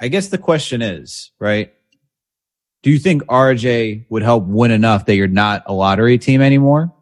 [0.01, 1.73] I guess the question is, right?
[2.83, 6.92] Do you think RJ would help win enough that you're not a lottery team anymore?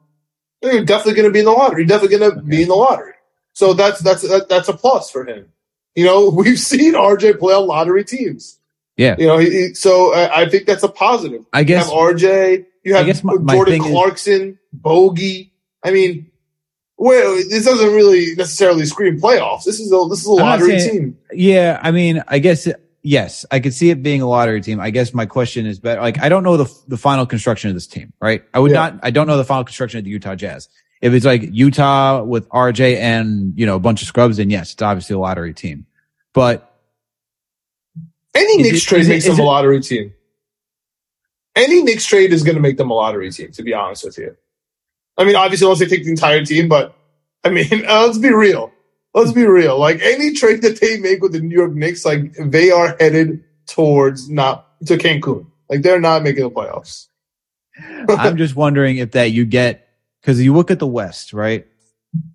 [0.63, 1.83] You're definitely going to be in the lottery.
[1.83, 2.49] You're definitely going to okay.
[2.49, 3.15] be in the lottery.
[3.55, 5.51] So that's that's that, that's a plus for him.
[5.95, 8.59] You know, we've seen RJ play on lottery teams.
[8.97, 9.17] Yeah.
[9.19, 11.47] You know, he, he, so I, I, think that's a positive.
[11.55, 11.91] I guess.
[11.91, 15.55] You have RJ, you have my, my Jordan Clarkson, is, Bogey.
[15.83, 16.31] I mean,
[16.99, 19.65] well, this doesn't really necessarily scream playoffs.
[19.65, 21.19] This is a, this is a lottery saying, team.
[21.33, 21.81] Yeah.
[21.83, 22.69] I mean, I guess
[23.03, 24.81] yes, I could see it being a lottery team.
[24.81, 26.01] I guess my question is better.
[26.01, 28.43] Like, I don't know the the final construction of this team, right?
[28.55, 28.77] I would Yeah.
[28.91, 29.01] not.
[29.03, 30.69] I don't know the final construction of the Utah Jazz.
[31.01, 34.73] If it's like Utah with RJ and you know a bunch of scrubs, then yes,
[34.73, 35.87] it's obviously a lottery team.
[36.35, 36.67] But
[38.35, 40.13] Any Knicks it- trade is it- makes them a it- lottery team.
[41.57, 44.17] Any Knicks trade is going to make them a lottery team, to be honest with
[44.19, 44.37] you.
[45.19, 46.95] I mean, obviously, unless they take the entire team, but
[47.45, 48.71] I mean, uh, let's be real.
[49.13, 49.79] Let's be real.
[49.79, 53.45] Like any trade that they make with the New York Knicks, like they are headed
[53.67, 55.47] towards not to Cancun.
[55.69, 57.09] Like they're not making the playoffs.
[58.09, 59.89] I'm just wondering if that you get
[60.21, 61.67] because you look at the West, right?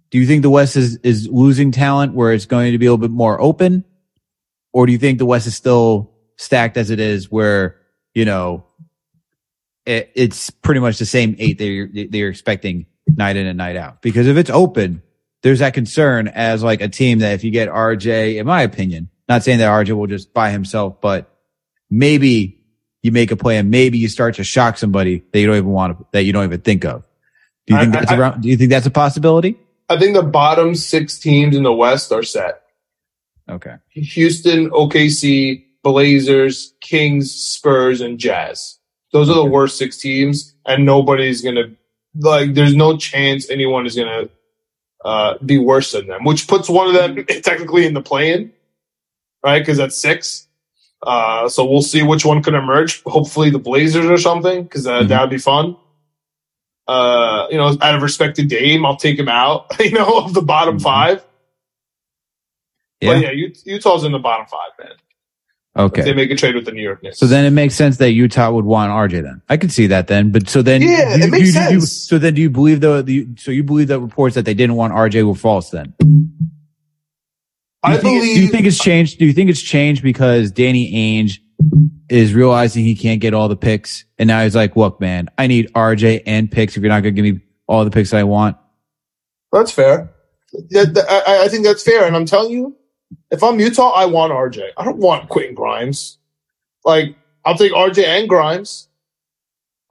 [0.10, 2.92] Do you think the West is is losing talent where it's going to be a
[2.92, 3.84] little bit more open,
[4.74, 7.78] or do you think the West is still stacked as it is, where
[8.14, 8.66] you know
[9.86, 14.02] it, it's pretty much the same eight they're they're expecting night in and night out?
[14.02, 15.02] Because if it's open,
[15.46, 19.10] there's that concern as like a team that if you get RJ, in my opinion,
[19.30, 21.32] not saying that RJ will just by himself, but
[21.92, 22.58] maybe
[23.04, 25.70] you make a play and maybe you start to shock somebody that you don't even
[25.70, 27.04] want to, that you don't even think of.
[27.68, 28.42] Do you I- think that's I- around?
[28.42, 29.60] Do you think that's a possibility?
[29.88, 32.64] I think the bottom six teams in the West are set.
[33.48, 33.76] Okay.
[33.92, 38.80] Houston, OKC, Blazers, Kings, Spurs, and Jazz.
[39.12, 41.66] Those are the worst six teams, and nobody's gonna
[42.16, 42.56] like.
[42.56, 44.28] There's no chance anyone is gonna
[45.06, 48.52] uh, be worse than them, which puts one of them technically in the play-in,
[49.44, 49.60] right?
[49.60, 50.48] Because that's six.
[51.06, 53.04] Uh, so we'll see which one can emerge.
[53.04, 55.08] Hopefully, the Blazers or something, because uh, Mhm.
[55.10, 55.78] that would be fun.
[56.88, 59.68] Uh, you know, out of respect to Dame, I'll take him out.
[59.80, 60.84] You know, of the bottom Mhm.
[60.84, 61.24] five.
[63.02, 63.14] Yeah.
[63.14, 64.96] But yeah, Utah's in the bottom five, man.
[65.78, 67.20] If they make a trade with the New York Knicks.
[67.20, 69.42] So then it makes sense that Utah would want RJ then.
[69.50, 70.32] I could see that then.
[70.32, 71.92] But so then, Yeah, you- it makes you- you- sense.
[71.92, 74.76] so then do you believe the, the, so you believe the reports that they didn't
[74.78, 75.94] want RJ were false then?
[76.00, 76.08] Do
[77.84, 78.36] I you, think, believe.
[78.38, 79.20] do you think it's changed?
[79.20, 81.40] Do you think it's changed because Danny Ainge
[82.10, 85.48] is realizing he can't get all the picks and now he's like, look, man, I
[85.48, 88.18] need RJ and picks if you're not going to give me all the picks that
[88.18, 88.58] I want.
[89.52, 90.12] that's fair.
[90.70, 92.76] That- that- I, I think that's fair, and I'm telling you,
[93.32, 94.70] if I'm Utah, I want RJ.
[94.78, 96.18] I don't want Quentin Grimes.
[96.84, 98.88] Like I'll take RJ and Grimes.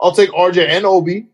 [0.00, 1.28] I'll take RJ and Obi.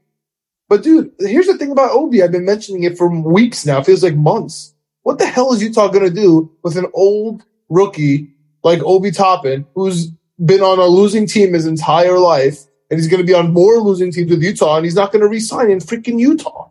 [0.69, 2.23] But dude, here's the thing about Obi.
[2.23, 3.81] I've been mentioning it for weeks now.
[3.81, 4.75] It feels like months.
[5.03, 8.31] What the hell is Utah going to do with an old rookie
[8.63, 10.11] like Obi Toppin, who's
[10.45, 13.79] been on a losing team his entire life, and he's going to be on more
[13.79, 16.71] losing teams with Utah, and he's not going to resign in freaking Utah?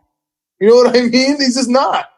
[0.60, 1.12] You know what I mean?
[1.38, 2.10] He's just not.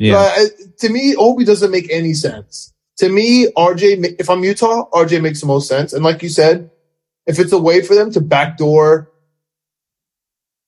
[0.00, 0.16] Yeah.
[0.16, 0.46] Uh,
[0.78, 2.72] to me, Obi doesn't make any sense.
[2.98, 5.92] To me, RJ, if I'm Utah, RJ makes the most sense.
[5.92, 6.70] And like you said,
[7.26, 9.10] if it's a way for them to backdoor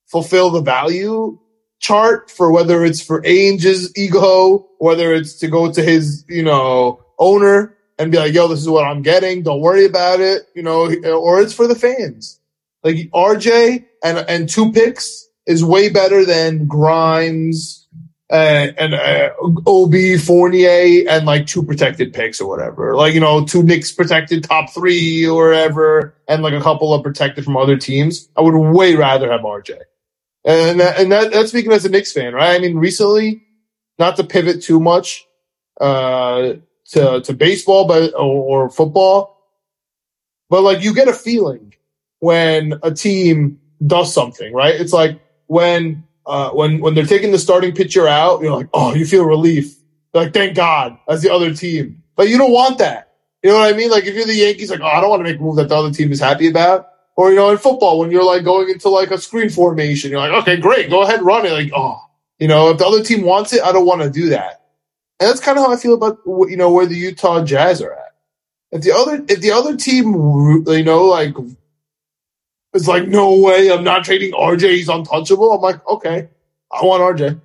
[0.07, 1.38] fulfill the value
[1.81, 7.03] chart for whether it's for Ainge's ego, whether it's to go to his, you know,
[7.18, 9.42] owner and be like, yo, this is what I'm getting.
[9.42, 10.42] Don't worry about it.
[10.55, 12.38] You know, or it's for the fans.
[12.85, 17.82] Like RJ and, and two picks is way better than Grimes,
[18.33, 19.31] uh, and uh,
[19.66, 22.97] Ob Fournier and like two protected picks or whatever.
[22.97, 27.03] Like you know, two Knicks protected top three or whatever, and like a couple of
[27.03, 28.31] protected from other teams.
[28.35, 29.79] I would way rather have RJ.
[30.47, 32.57] And and that, that's speaking as a Knicks fan, right?
[32.57, 33.42] I mean, recently,
[33.99, 35.27] not to pivot too much
[35.79, 36.55] uh,
[36.92, 39.37] to to baseball, but or, or football,
[40.49, 41.75] but like you get a feeling
[42.21, 44.75] when a team does something, right?
[44.75, 48.94] It's like when uh, when when they're taking the starting pitcher out, you're like, oh,
[48.94, 49.76] you feel relief.
[50.14, 52.02] Like, thank God, as the other team.
[52.16, 53.14] But you don't want that.
[53.42, 53.90] You know what I mean?
[53.90, 55.68] Like, if you're the Yankees, like, oh, I don't want to make a move that
[55.68, 56.88] the other team is happy about.
[57.16, 60.20] Or you know, in football, when you're like going into like a screen formation, you're
[60.20, 61.52] like, okay, great, go ahead, run it.
[61.52, 62.00] Like, oh,
[62.38, 64.62] you know, if the other team wants it, I don't want to do that.
[65.20, 67.92] And that's kind of how I feel about you know where the Utah Jazz are
[67.92, 68.14] at.
[68.72, 70.14] If the other if the other team,
[70.66, 71.35] you know, like
[72.74, 74.70] it's like, no way, I'm not trading RJ.
[74.70, 75.52] He's untouchable.
[75.52, 76.28] I'm like, okay,
[76.72, 77.40] I want RJ.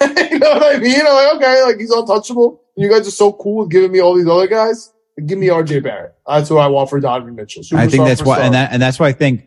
[0.30, 1.00] you know what I mean?
[1.00, 2.62] I'm like, okay, like he's untouchable.
[2.76, 4.92] You guys are so cool with giving me all these other guys.
[5.26, 6.14] Give me RJ Barrett.
[6.26, 7.62] That's who I want for Donovan Mitchell.
[7.74, 8.46] I think that's why, star.
[8.46, 9.46] and that, and that's why I think,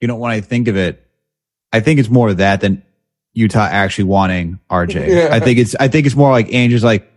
[0.00, 1.06] you know, when I think of it,
[1.72, 2.82] I think it's more of that than
[3.32, 5.08] Utah actually wanting RJ.
[5.08, 5.28] Yeah.
[5.32, 7.10] I think it's, I think it's more like Ainge is like,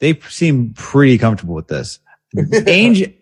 [0.00, 1.98] they seem pretty comfortable with this.
[2.36, 3.14] Ainge,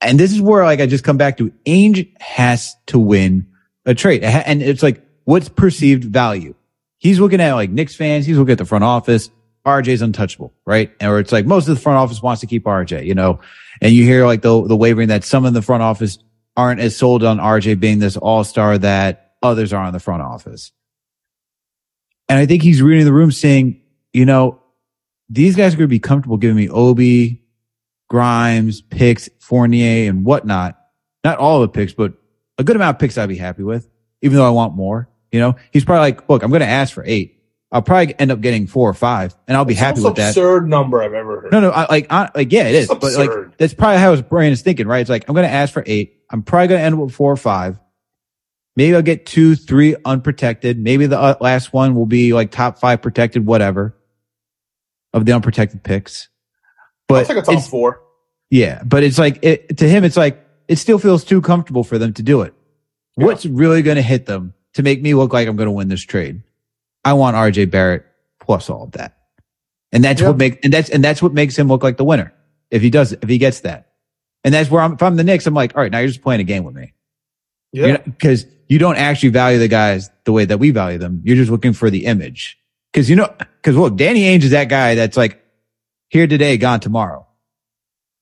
[0.00, 3.46] and this is where like I just come back to Ainge has to win
[3.84, 4.22] a trade.
[4.22, 6.54] And it's like, what's perceived value?
[6.98, 8.26] He's looking at like Knicks fans.
[8.26, 9.30] He's looking at the front office.
[9.66, 10.90] RJ's untouchable, right?
[11.02, 13.40] Or it's like most of the front office wants to keep RJ, you know,
[13.82, 16.18] and you hear like the, the wavering that some in the front office
[16.56, 20.22] aren't as sold on RJ being this all star that others are in the front
[20.22, 20.72] office.
[22.28, 23.80] And I think he's reading the room saying,
[24.12, 24.60] you know,
[25.28, 27.42] these guys are going to be comfortable giving me Obi,
[28.10, 30.76] Grimes, picks, Fournier, and whatnot.
[31.24, 32.14] Not all the picks, but
[32.58, 33.88] a good amount of picks I'd be happy with,
[34.20, 35.08] even though I want more.
[35.32, 37.36] You know, he's probably like, look, I'm going to ask for eight.
[37.72, 40.30] I'll probably end up getting four or five, and I'll be the happy with that.
[40.30, 41.52] Absurd number I've ever heard.
[41.52, 43.54] No, no, I, like, I, like, yeah, it is, It's but like, absurd.
[43.58, 44.98] that's probably how his brain is thinking, right?
[44.98, 46.20] It's like, I'm going to ask for eight.
[46.30, 47.78] I'm probably going to end up with four or five.
[48.74, 50.78] Maybe I'll get two, three unprotected.
[50.80, 53.94] Maybe the uh, last one will be like top five protected, whatever
[55.12, 56.28] of the unprotected picks.
[57.10, 58.00] But take a top it's- four.
[58.50, 61.98] yeah, but it's like it, to him, it's like it still feels too comfortable for
[61.98, 62.54] them to do it.
[63.16, 63.26] Yeah.
[63.26, 65.88] What's really going to hit them to make me look like I'm going to win
[65.88, 66.42] this trade?
[67.04, 68.04] I want RJ Barrett
[68.40, 69.16] plus all of that,
[69.92, 70.28] and that's Yeah.
[70.28, 72.32] what make and that's and that's what makes him look like the winner
[72.70, 73.88] if he does if he gets that.
[74.44, 74.94] And that's where I'm.
[74.94, 76.74] If I'm the Knicks, I'm like, all right, now you're just playing a game with
[76.74, 76.94] me,
[77.72, 77.98] Yeah.
[77.98, 81.20] because you don't actually value the guys the way that we value them.
[81.24, 82.58] You're just looking for the image,
[82.92, 85.39] because you know, because look, Danny Ainge is that guy that's like
[86.10, 87.26] here today, gone tomorrow.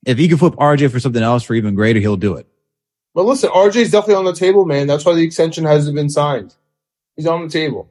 [0.07, 2.47] If he can flip RJ for something else for even greater, he'll do it.
[3.15, 4.87] But listen, RJ's definitely on the table, man.
[4.87, 6.55] That's why the extension hasn't been signed.
[7.17, 7.91] He's on the table.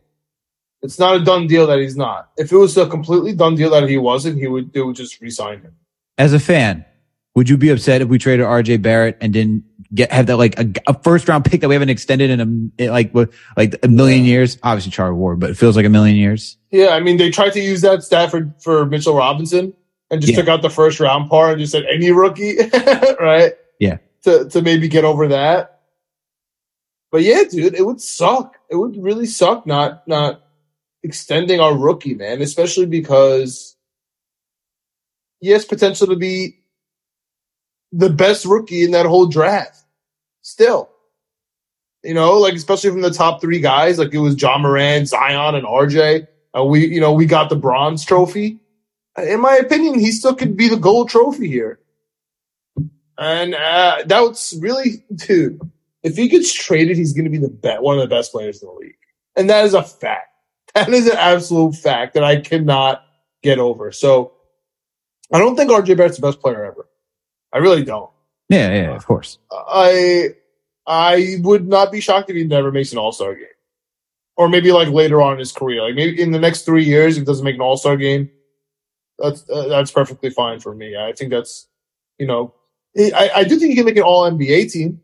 [0.82, 2.30] It's not a done deal that he's not.
[2.38, 5.20] If it was a completely done deal that he wasn't, he would they would just
[5.20, 5.76] resign him.
[6.18, 6.86] As a fan,
[7.36, 10.58] would you be upset if we traded RJ Barrett and didn't get have that like
[10.60, 13.12] a, a first round pick that we haven't extended in a like
[13.58, 14.60] like a million years?
[14.62, 16.58] Obviously, Charlie Ward, but it feels like a million years.
[16.70, 19.74] Yeah, I mean they tried to use that stat for, for Mitchell Robinson
[20.10, 20.40] and just Yeah.
[20.40, 22.58] took out the first round part and just said any rookie,
[23.20, 23.54] right?
[23.80, 23.98] Yeah.
[24.24, 25.82] To to maybe get over that.
[27.12, 28.58] But yeah, dude, it would suck.
[28.70, 30.42] It would really suck not not
[31.04, 33.76] extending our rookie, man, especially because
[35.40, 36.58] he has potential to be
[37.92, 39.84] the best rookie in that whole draft.
[40.42, 40.90] Still.
[42.04, 45.56] You know, like especially from the top three guys, like it was Ja Morant, Zion,
[45.56, 46.28] and RJ.
[46.58, 48.60] Uh, we, you know, we got the bronze trophy.
[49.18, 51.80] In my opinion, he still could be the gold trophy here.
[53.18, 55.60] And uh, that's really, dude.
[56.04, 58.62] If he gets traded, he's going to be the best, one of the best players
[58.62, 58.98] in the league,
[59.36, 60.24] and that is a fact.
[60.76, 63.04] That is an absolute fact that I cannot
[63.42, 63.92] get over.
[63.92, 64.34] So,
[65.34, 66.88] I don't think RJ Barrett's the best player ever.
[67.52, 68.12] I really don't.
[68.50, 69.40] Yeah, yeah, of course.
[69.52, 70.36] I
[70.86, 73.48] I would not be shocked if he never makes an All Star game,
[74.36, 77.18] or maybe like later on in his career, like maybe in the next three years,
[77.18, 78.30] if he doesn't make an All Star game,
[79.20, 80.96] that's uh, that's perfectly fine for me.
[80.96, 81.68] I think that's
[82.18, 82.54] you know,
[82.98, 85.02] I I do think he can make an All NBA team.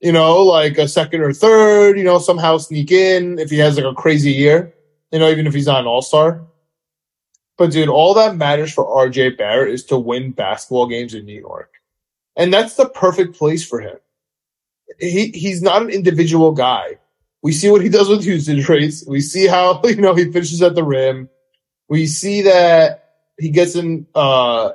[0.00, 1.98] You know, like a second or third.
[1.98, 4.74] You know, somehow sneak in if he has like a crazy year.
[5.12, 6.44] You know, even if he's not an All Star.
[7.56, 11.38] But dude, all that matters for RJ Barrett is to win basketball games in New
[11.38, 11.74] York.
[12.36, 13.96] And that's the perfect place for him.
[14.98, 16.98] He he's not an individual guy.
[17.42, 19.04] We see what he does with usage rates.
[19.06, 21.28] We see how, you know, he finishes at the rim.
[21.94, 24.70] We see that he gets in uh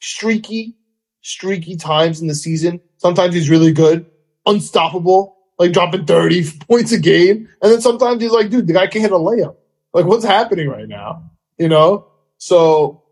[0.00, 0.76] streaky,
[1.20, 2.80] streaky times in the season.
[2.96, 4.06] Sometimes he's really good,
[4.46, 7.48] unstoppable, like dropping 30 points a game.
[7.62, 9.54] And then sometimes he's like, dude, the guy can't hit a layup.
[9.94, 11.30] Like, what's happening right now?
[11.56, 12.08] You know?
[12.38, 13.04] So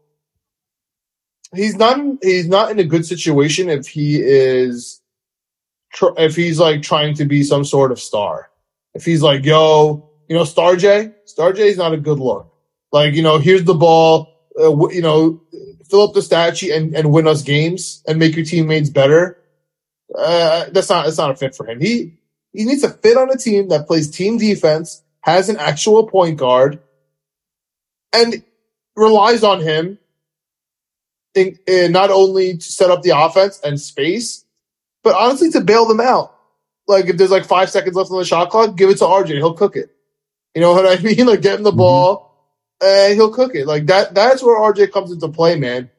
[1.54, 5.00] he's not he's not in a good situation if he is
[6.16, 8.50] if he's like trying to be some sort of star.
[8.94, 12.52] If he's like, yo, you know, Star J, Star J is not a good look.
[12.92, 15.42] Like, you know, here's the ball, uh, w- you know,
[15.88, 19.38] fill up the stat sheet and, and win us games and make your teammates better.
[20.14, 21.80] Uh, that's not that's not a fit for him.
[21.80, 22.14] He
[22.52, 26.38] he needs to fit on a team that plays team defense, has an actual point
[26.38, 26.80] guard,
[28.12, 28.42] and
[28.94, 29.98] relies on him
[31.34, 34.44] in, in not only to set up the offense and space,
[35.02, 36.34] but honestly to bail them out.
[36.88, 39.34] Like if there's like five seconds left on the shot clock, give it to RJ.
[39.34, 39.95] He'll cook it.
[40.56, 41.26] You know what I mean?
[41.26, 41.76] Like get him the Mhm.
[41.76, 42.32] ball
[42.82, 43.66] and he'll cook it.
[43.66, 44.14] Like that.
[44.14, 45.90] That's where RJ comes into play, man.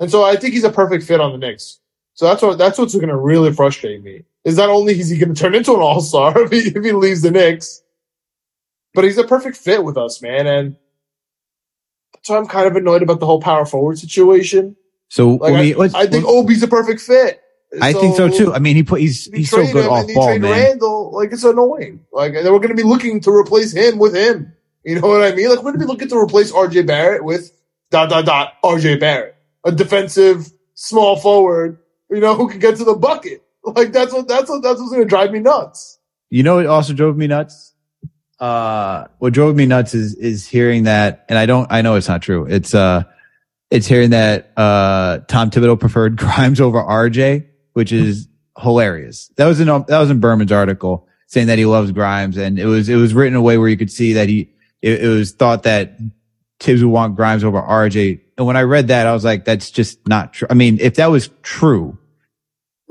[0.00, 1.78] And so I think he's a perfect fit on the Knicks.
[2.14, 4.24] So that's what that's what's going to really frustrate me.
[4.44, 6.82] Is not only is he going to turn into an all star if he, if
[6.82, 7.82] he leaves the Knicks,
[8.94, 10.46] but he's a perfect fit with us, man.
[10.46, 10.76] And
[12.22, 14.76] so I'm kind of annoyed about the whole power forward situation.
[15.10, 17.42] So Like me, I, I think Obi's a perfect fit.
[17.80, 18.52] I think so too.
[18.52, 20.42] I mean, he put he's he's so good off ball, man.
[20.42, 22.04] Randle, like it's annoying.
[22.12, 24.52] Like then we're going to be looking to replace him with him.
[24.84, 25.48] You know what I mean?
[25.48, 27.52] Like we're going to be looking to replace RJ Barrett with
[27.90, 31.78] dot dot dot RJ Barrett, a defensive small forward,
[32.10, 33.42] you know, who can get to the bucket.
[33.62, 35.98] Like that's what that's what that's what's going to drive me nuts.
[36.30, 37.70] You know it also drove me nuts?
[38.40, 42.08] Uh, what drove me nuts is, is hearing that, and I don't, I know it's
[42.08, 42.46] not true.
[42.46, 43.02] It's, uh,
[43.70, 49.28] it's hearing that, uh, Tom Thibodeau preferred Grimes over RJ, which is hilarious.
[49.36, 52.66] That was in, that was in Berman's article saying that he loves Grimes and it
[52.66, 54.50] was, it was written a way where you could see that he,
[54.82, 55.98] it, it was thought that
[56.58, 59.70] Thibs would want Grimes over RJ, And when I read that, I was like, that's
[59.70, 60.48] just not true.
[60.50, 61.96] I mean, if that was true,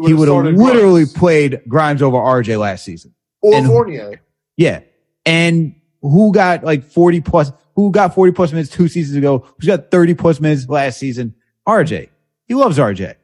[0.02, 1.14] he would have literally Grimes.
[1.14, 3.14] played Grimes over RJ last season.
[3.42, 4.22] or and- Fournier.
[4.58, 4.82] Yeah.
[5.26, 9.46] And who got like 40 plus, who got 40 plus minutes two seasons ago?
[9.58, 11.36] Who's got 30 plus minutes last season?
[11.68, 12.10] RJ.
[12.46, 13.16] He loves RJ.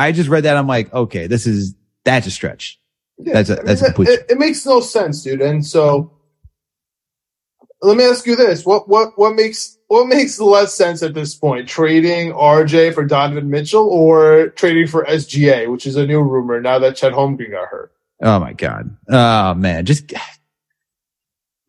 [0.00, 0.56] I just read that.
[0.56, 1.74] I'm like, okay, this is,
[2.04, 2.78] that's a stretch.
[3.18, 5.42] Yeah, That's a- I mean, that's a complete- it, it makes no sense, dude.
[5.42, 6.12] And so,
[7.82, 11.34] let me ask you this: what what what makes what makes less sense at this
[11.34, 11.66] point?
[11.68, 16.78] Trading RJ for Donovan Mitchell or trading for SGA, which is a new rumor now
[16.78, 17.92] that Chet Holmgren got hurt.
[18.22, 18.96] Oh my God.
[19.08, 19.86] Oh man.
[19.86, 20.12] Just,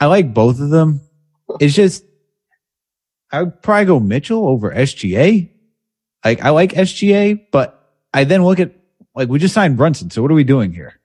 [0.02, 1.00] I like both of them.
[1.62, 2.04] It's just,
[3.32, 5.50] I would probably go Mitchell over SGA.
[6.26, 7.81] Like, I like SGA, but
[8.14, 8.72] I then look at,
[9.16, 10.10] like, we just signed Brunson.
[10.10, 11.00] So what are we doing here?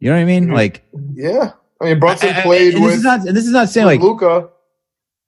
[0.00, 0.48] You know what I mean?
[0.48, 0.54] Mhm.
[0.54, 3.44] Like, Yeah, I mean Brunson I- I- played and this with, is not, and this
[3.44, 4.48] is not saying like, Luka.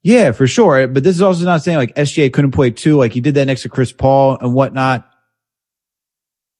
[0.03, 0.87] yeah, for sure.
[0.87, 2.97] But this is also not saying like SGA couldn't play two.
[2.97, 5.09] Like he did that next to Chris Paul and whatnot.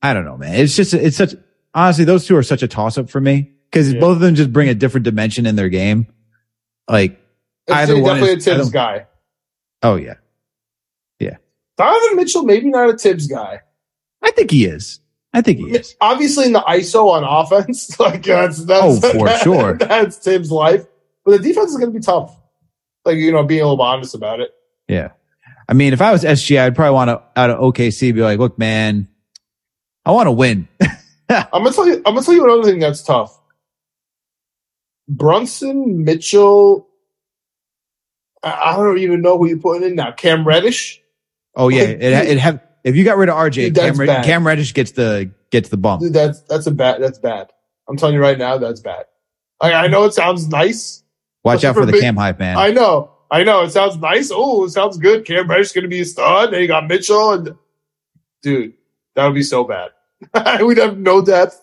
[0.01, 0.55] I don't know, man.
[0.55, 1.33] It's just, it's such,
[1.73, 3.99] honestly, those two are such a toss up for me because Yeah.
[3.99, 6.07] both of them just bring a different dimension in their game.
[6.89, 7.19] Like,
[7.69, 9.05] Either SGA one definitely is- a Thibs either- guy.
[9.81, 10.13] oh yeah,
[11.19, 11.37] yeah,
[11.77, 13.61] Donovan Mitchell, maybe not a Thibs guy.
[14.25, 14.99] I think he is.
[15.33, 15.95] I think he is.
[16.01, 19.73] Obviously, in the ISO on offense, like that's that's Oh, for sure.
[19.77, 20.85] that's Tim's life.
[21.23, 22.35] But the defense is going to be tough.
[23.05, 24.51] Like you know, being a little honest about it.
[24.87, 25.09] Yeah.
[25.67, 28.37] I mean, if I was SGA, I'd probably want to, out of OKC, be like,
[28.37, 29.07] look, man,
[30.05, 30.67] I want to win.
[31.29, 31.95] I'm gonna tell you.
[32.05, 33.39] I'm gonna tell you another thing that's tough.
[35.07, 36.87] Brunson, Mitchell.
[38.43, 40.11] I, I don't even know who you're putting in now.
[40.11, 41.01] Cam Reddish.
[41.55, 41.83] Oh yeah.
[41.83, 44.91] It, it have, if you got rid of RJ, Dude, Cam, Red- Cam Reddish gets
[44.91, 46.01] the, gets the bump.
[46.01, 47.01] Dude, that's that's a bad.
[47.01, 47.51] That's bad.
[47.89, 49.05] I'm telling you right now, that's bad.
[49.59, 51.03] I, I know it sounds nice.
[51.43, 52.57] Watch out for the big- Cam hype, man.
[52.57, 53.11] I know.
[53.31, 53.63] I know.
[53.63, 54.29] It sounds nice.
[54.31, 55.25] Oh, it sounds good.
[55.25, 56.51] Cam Reddish is going to be a stud.
[56.51, 57.33] They got Mitchell.
[57.33, 57.55] And
[58.43, 58.73] dude,
[59.15, 59.91] that would be so bad.
[60.63, 61.59] We'd have no depth.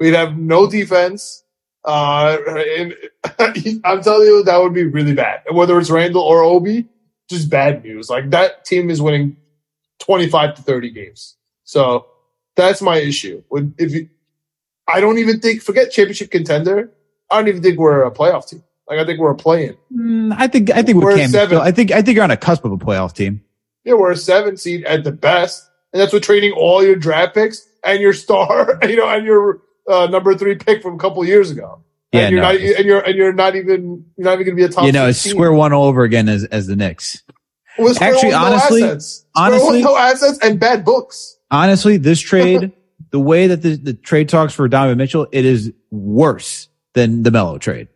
[0.00, 1.44] We'd have no defense.
[1.84, 2.36] Uh,
[2.78, 2.94] and
[3.84, 5.42] I'm telling you, that would be really bad.
[5.46, 6.86] And Whether it's Randle or Obi,
[7.28, 8.10] just bad news.
[8.10, 9.36] Like that team is winning
[10.04, 11.36] 25 to 30 games.
[11.64, 12.06] So
[12.56, 13.42] that's my issue.
[13.48, 14.08] When- If you,
[14.86, 16.92] I don't even think, forget championship contender.
[17.30, 18.62] I don't even think we're a playoff team.
[18.86, 19.76] Like I think we're a play-in.
[19.92, 21.58] Mm, I think I think We're at Cam, seven.
[21.58, 23.42] I think I think you're on a cusp of a playoff team.
[23.82, 27.34] Yeah, we're a seven seed at the best, and that's with trading all your draft
[27.34, 31.22] picks and your star, you know, and your uh, number three pick from a couple
[31.22, 31.82] of years ago.
[32.12, 32.52] Yeah, and you're no.
[32.52, 34.84] not, and you're and you're not even you're not even going to be a top.
[34.84, 37.22] you know, it's square one all over again as as the Knicks.
[37.78, 39.00] With Actually, no honestly- one,
[39.34, 41.38] honestly- no assets and bad books.
[41.50, 42.72] Honestly, this trade,
[43.10, 47.30] the way that the, the trade talks for Donovan Mitchell, it is worse than the
[47.30, 47.88] Melo trade.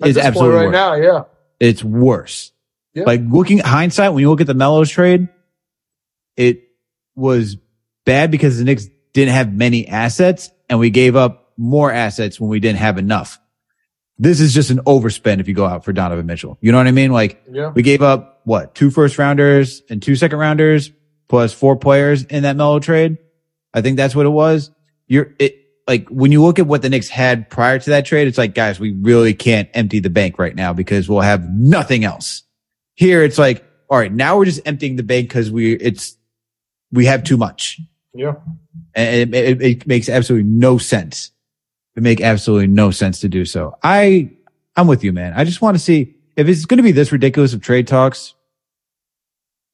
[0.00, 0.72] It's absolutely right worse.
[0.72, 1.24] now, yeah.
[1.60, 2.52] It's worse.
[2.92, 3.04] Yeah.
[3.04, 5.28] Like looking at hindsight, when you look at the Melo's trade,
[6.36, 6.62] it
[7.14, 7.56] was
[8.04, 12.50] bad because the Knicks didn't have many assets and we gave up more assets when
[12.50, 13.38] we didn't have enough.
[14.18, 16.56] This is just an overspend if you go out for Donovan Mitchell.
[16.60, 17.10] You know what I mean?
[17.10, 17.70] Like Yeah.
[17.74, 20.92] we gave up what two first rounders and two second rounders
[21.28, 23.18] plus four players in that Melo trade.
[23.72, 24.70] I think that's what it was.
[25.08, 25.58] You're it
[25.88, 28.54] like when you look at what the Knicks had prior to that trade, it's like,
[28.54, 32.42] guys, we really can't empty the bank right now because we'll have nothing else.
[32.94, 36.16] Here, it's like, all right, now we're just emptying the bank because we it's
[36.92, 37.80] we have too much,
[38.14, 38.34] Yeah.
[38.94, 41.32] and it, it, it makes absolutely no sense.
[41.96, 43.78] It make absolutely no sense to do so.
[43.82, 44.30] I
[44.76, 45.32] I'm with you, man.
[45.36, 48.34] I just want to see if it's going to be this ridiculous of trade talks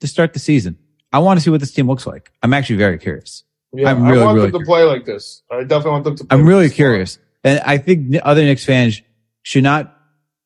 [0.00, 0.78] to start the season.
[1.12, 2.30] I want to see what this team looks like.
[2.42, 3.44] I'm actually very curious.
[3.72, 3.90] Yeah.
[3.90, 5.42] I'm really, I want really them to play like this.
[5.50, 7.18] I definitely want them to play I'm really curious.
[7.42, 9.00] And I think other Knicks fans
[9.42, 9.96] should not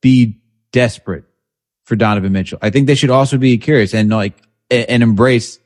[0.01, 0.41] be
[0.73, 1.25] desperate
[1.85, 2.59] for Donovan Mitchell.
[2.63, 4.35] I think they should also be curious and like,
[4.71, 5.59] and embrace,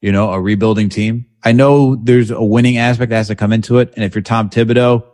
[0.00, 1.26] you know, a rebuilding team.
[1.42, 3.92] I know there's a winning aspect that has to come into it.
[3.94, 5.04] And if you're Tom Thibodeau,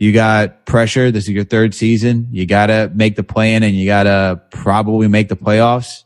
[0.00, 1.12] you got pressure.
[1.12, 2.28] This is your third season.
[2.32, 6.04] You got to make the play in and you got to probably make the playoffs,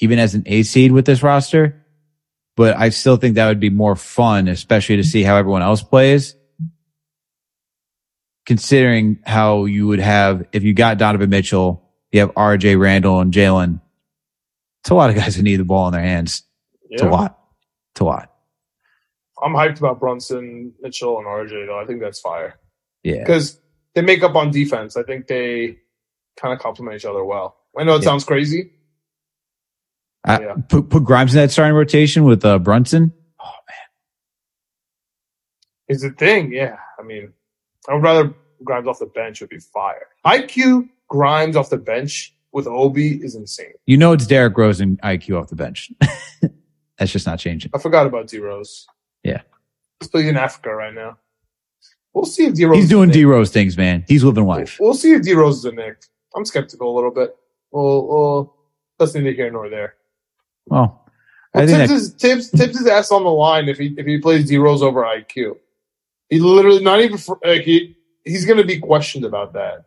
[0.00, 1.86] even as an A seed with this roster.
[2.56, 5.82] But I still think that would be more fun, especially to see how everyone else
[5.82, 6.34] plays
[8.44, 13.32] considering how you would have if you got Donovan Mitchell, you have RJ Randle and
[13.32, 13.80] Jalen.
[14.80, 16.42] It's a lot of guys who need the ball in their hands.
[16.90, 17.38] It's a lot.
[17.92, 18.32] It's a lot.
[19.40, 21.78] I'm hyped about Brunson, Mitchell, and RJ though.
[21.78, 22.58] I think that's fire
[23.02, 23.18] Yeah.
[23.18, 23.58] because
[23.94, 24.96] they make up on defense.
[24.96, 25.78] I think they
[26.36, 27.56] kind of complement each other well.
[27.78, 28.06] I know it Yeah.
[28.10, 28.72] sounds crazy.
[30.24, 30.54] I, Yeah.
[30.68, 33.12] put, put Grimes in that starting rotation with uh, Brunson.
[35.88, 36.76] Is the thing, yeah.
[36.98, 37.32] I mean,
[37.88, 40.06] I would rather Grimes off the bench would be fire.
[40.26, 43.72] IQ Grimes off the bench with Obi is insane.
[43.86, 45.90] You know it's Derrick Rose and IQ off the bench.
[46.98, 47.70] That's just not changing.
[47.74, 48.86] I forgot about D Rose.
[49.22, 49.42] Yeah.
[50.00, 51.16] He's playing in Africa right now.
[52.18, 52.78] We'll see if D Rose.
[52.78, 54.04] He's doing D Rose things, man.
[54.08, 54.76] He's living life.
[54.80, 56.02] We'll see if D Rose is a Knick.
[56.34, 57.36] I'm skeptical a little bit.
[57.70, 58.56] Well, well
[58.98, 59.94] that's neither here nor there.
[60.66, 61.06] Well,
[61.54, 64.04] Well, think tips that, his tips tips his ass on the line if he if
[64.04, 65.58] he plays D Rose over IQ.
[66.28, 69.84] He literally not even for, like he he's going to be questioned about that,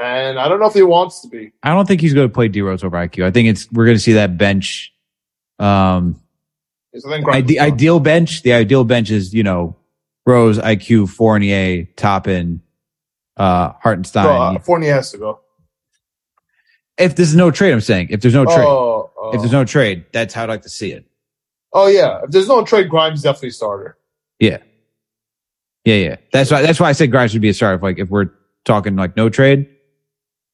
[0.00, 1.52] and I don't know if he wants to be.
[1.62, 3.22] I don't think he's going to play D Rose over IQ.
[3.22, 4.94] I think it's we're going to see that bench.
[5.58, 6.22] Um,
[7.30, 8.42] ide- ideal bench.
[8.44, 9.76] The ideal bench is you know
[10.26, 12.62] Rose, IQ, Fournier, Toppin,
[13.36, 14.24] uh, Hartenstein.
[14.24, 15.40] Bro, uh, Fournier has to go.
[16.98, 19.30] if there's no trade, I'm saying if there's no trade, Oh, oh.
[19.34, 21.04] if there's no trade, that's how I'd like to see it.
[21.72, 23.98] oh yeah, if there's no trade, Grimes definitely starter.
[24.38, 24.58] Yeah,
[25.84, 26.16] yeah, yeah.
[26.32, 26.62] That's why.
[26.62, 27.76] That's why I said Grimes would be a starter.
[27.76, 28.30] If, like if we're
[28.64, 29.68] talking like no trade,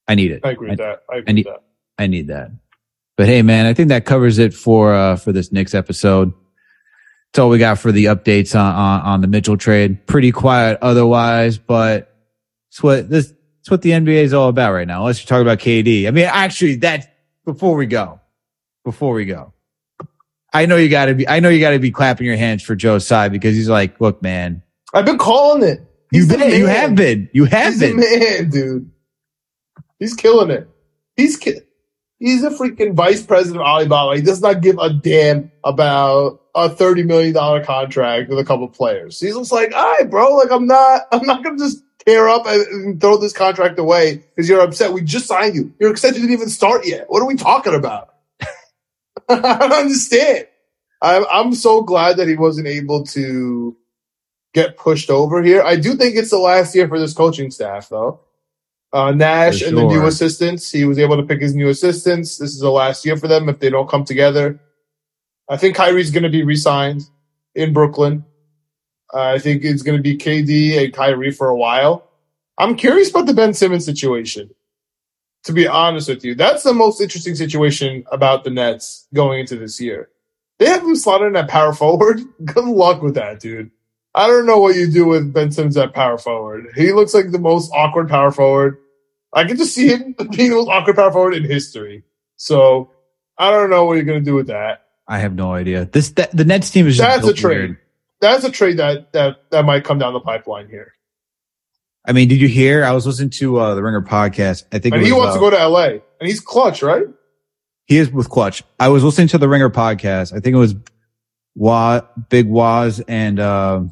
[0.09, 0.41] I need it.
[0.45, 1.03] I agree with that.
[1.11, 1.63] I I need- that.
[1.99, 2.51] I need that.
[3.17, 6.33] But hey, man, I think that covers it for uh for this Knicks episode.
[7.33, 10.07] That's all we got for the updates on on, on the Mitchell trade.
[10.07, 12.13] Pretty quiet otherwise, but
[12.71, 15.01] it's what this it's what the NBA is all about right now.
[15.01, 16.09] Unless you're talking about KD.
[16.09, 17.15] I mean, actually, that
[17.45, 18.21] before we go,
[18.85, 19.53] before we go,
[20.53, 21.29] I know you got to be.
[21.29, 24.01] I know you got to be clapping your hands for Joe Tsai because he's like,
[24.01, 24.63] look, man,
[24.93, 25.81] I've been calling it.
[26.11, 27.97] you He's the been, you have been, you have He's been.
[27.97, 28.91] man, dude.
[30.01, 30.69] He's killing it.
[31.17, 31.61] He's ki-
[32.21, 34.15] he's a freaking vice president of Alibaba.
[34.15, 38.69] He does not give a damn about a thirty million dollar contract with a couple
[38.69, 39.19] players.
[39.19, 40.37] He's just like, all right, bro.
[40.37, 44.17] Like I'm not, I'm not gonna just tear up and, and throw this contract away
[44.17, 44.93] because you're upset.
[44.93, 45.75] We just signed you.
[45.81, 47.07] Your extension didn't even start yet.
[47.09, 48.15] What are we talking about?
[49.29, 50.47] I don't understand.
[51.03, 53.77] I'm I'm so glad that he wasn't able to
[54.53, 55.63] get pushed over here.
[55.63, 58.21] I do think it's the last year for this coaching staff, though.
[58.93, 60.71] Uh, Nash and the new assistants.
[60.71, 62.39] He was able to pick his new assistants.
[62.39, 64.61] This is the last year for them if they don't come together.
[65.49, 67.03] I think Kyrie's going to be re-signed
[67.55, 68.25] in Brooklyn.
[69.13, 72.09] I think it's going to be KD and Kyrie for a while.
[72.59, 74.51] I'm curious about the Ben Simmons situation.
[75.45, 79.57] To be honest with you, that's the most interesting situation about the Nets going into
[79.57, 80.11] this year.
[80.59, 82.21] They have him slotted in at power forward.
[82.45, 83.71] Good luck with that, dude.
[84.15, 86.67] I don't know what you do with Ben Simmons at power forward.
[86.75, 88.79] He looks like the most awkward power forward.
[89.33, 92.03] I can just see him being the most awkward power forward in history.
[92.37, 92.91] So
[93.39, 94.87] I don't know what you're gonna do with that.
[95.07, 95.85] I have no idea.
[95.87, 97.59] This that, the Nets team is just That's a trade.
[97.59, 97.79] weird.
[98.21, 100.95] That's a trade that that that might come down the pipeline here.
[102.07, 102.85] I mean, did you hear?
[102.85, 104.65] I was listening to uh, the Ringer podcast.
[104.73, 105.85] I think And he wants uh, to go to LA.
[105.85, 107.07] And he's Klutch, right?
[107.87, 108.63] He is with Klutch.
[108.79, 110.33] I was listening to the Ringer podcast.
[110.33, 110.75] I think it was
[111.55, 112.01] Wa,
[112.31, 113.83] Big Wos and, uh,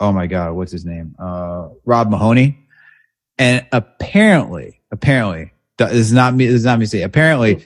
[0.00, 1.14] oh my God, what's his name?
[1.18, 2.58] Uh, Rob Mahoney.
[3.38, 7.64] And apparently, apparently, this is not me, this is not me saying, apparently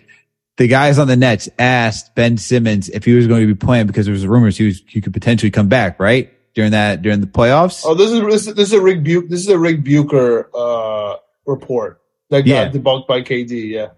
[0.57, 3.87] the guys on the Nets asked Ben Simmons if he was going to be playing
[3.87, 6.33] because there was rumors he was, he could potentially come back, right?
[6.55, 7.83] During that, during the playoffs.
[7.85, 10.49] Oh, this is this is, this is a Rick Bu- this is a Rick Bucher
[10.55, 11.17] uh
[11.47, 12.01] report
[12.31, 12.71] that got Yeah.
[12.71, 13.89] debunked by KD, yeah.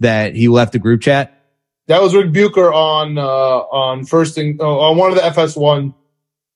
[0.00, 1.34] that he left the group chat.
[1.88, 5.92] That was Rick Bucher on uh, on first thing oh, on one of the FS1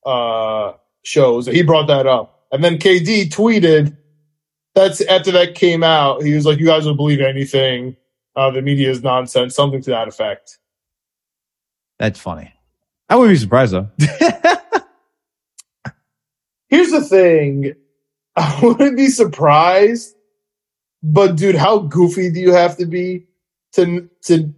[0.06, 0.72] uh,
[1.02, 1.46] shows.
[1.46, 3.96] He brought that up, and then KD tweeted.
[4.74, 6.22] That's after that came out.
[6.22, 7.94] He was like, "You guys don't believe anything.
[8.34, 10.58] Uh, the media is nonsense." Something to that effect.
[11.98, 12.54] That's funny.
[13.10, 13.90] I wouldn't be surprised though.
[16.68, 17.74] Here's the thing:
[18.36, 20.14] I wouldn't be surprised,
[21.02, 23.26] but dude, how goofy do you have to be
[23.72, 24.54] to to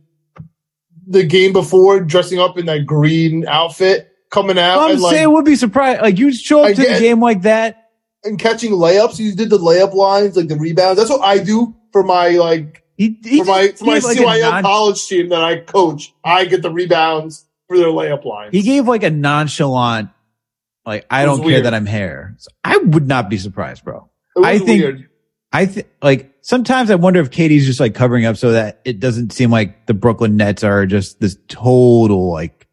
[1.06, 5.32] the game before dressing up in that green outfit, coming out I'm and like saying
[5.32, 6.02] would be surprised.
[6.02, 7.90] Like you show up I to the game like that.
[8.24, 9.18] and catching layups.
[9.18, 10.98] You did the layup lines, like the rebounds.
[10.98, 14.50] That's what I do for my like He, he for my for my like, CYO
[14.50, 16.12] non- college team that I coach.
[16.24, 18.52] I get the rebounds for their layup lines.
[18.52, 20.10] he gave like a nonchalant,
[20.84, 22.34] like I don't care that I'm here.
[22.38, 24.10] So I would not be surprised, bro.
[24.42, 25.08] I think- weird.
[25.52, 28.98] I think like sometimes I wonder if KD's just like covering up so that it
[28.98, 32.63] doesn't seem like the Brooklyn Nets are just this total like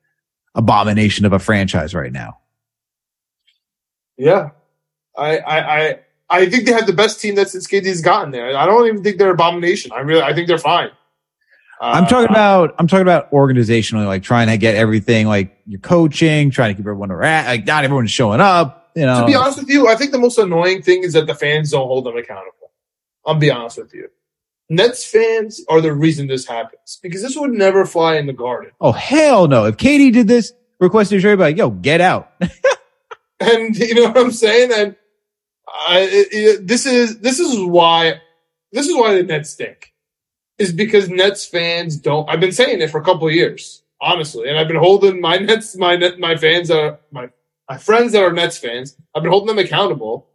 [0.55, 2.37] abomination of a franchise right now.
[4.17, 4.49] Yeah,
[5.17, 5.99] I I I
[6.29, 8.55] I think they have the best team that since KD's gotten there.
[8.55, 9.91] I don't even think they're abomination.
[9.93, 10.89] I really I think they're fine.
[11.81, 15.79] I'm Uh, talking about I'm talking about organizationally, like trying to get everything like you're
[15.79, 18.91] coaching, trying to keep everyone around, like not everyone's showing up.
[18.95, 21.25] You know, To be honest with you, I think the most annoying thing is that
[21.25, 22.71] the fans don't hold them accountable.
[23.25, 24.09] I'll be honest with you.
[24.71, 28.71] Nets fans are the reason this happens because this would never fly in the garden.
[28.79, 29.65] oh hell no!
[29.65, 32.31] If KD did this, requested a trade, like yo, get out.
[33.39, 34.69] And you know what I'm saying?
[34.71, 34.95] And
[35.87, 38.21] I, it, it- this is this is why
[38.71, 39.93] this is why the Nets stink.
[40.59, 42.29] is because Nets fans don't.
[42.29, 45.37] I've been saying it for a couple of years, honestly, and I've been holding my
[45.37, 47.29] Nets, my my fans are my
[47.69, 48.95] my friends that are Nets fans.
[49.15, 50.27] I've been holding them accountable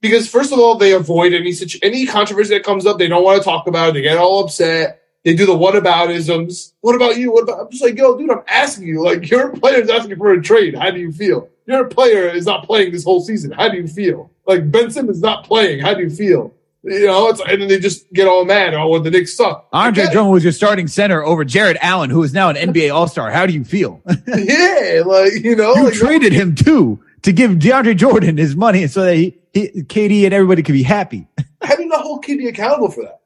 [0.00, 2.98] because first of all, they avoid any such any controversy that comes up.
[2.98, 3.94] They don't want to talk about it.
[3.94, 5.02] They get all upset.
[5.24, 6.72] They do the what about isms.
[6.80, 7.32] What about you?
[7.32, 7.60] What about?
[7.60, 9.04] I'm just like, yo, dude, I'm asking you.
[9.04, 10.74] Like, your player is asking for a trade.
[10.74, 11.48] How do you feel?
[11.66, 13.50] Your player is not playing this whole season.
[13.52, 14.30] How do you feel?
[14.46, 15.80] Like Ben Simmons not playing.
[15.80, 16.54] How do you feel?
[16.82, 18.72] You know, it's, and then they just get all mad.
[18.72, 19.68] Oh, well, the Knicks suck.
[19.70, 20.06] Andre.
[20.10, 23.30] Drummond was your starting center over Jarrett Allen, who is now an NBA All Star.
[23.30, 24.00] How do you feel?
[24.26, 28.86] yeah, like you know, you like, traded him too to give DeAndre Jordan his money
[28.86, 31.26] so that he, he KD and everybody could be happy.
[31.62, 33.20] how do you not hold KD accountable for that?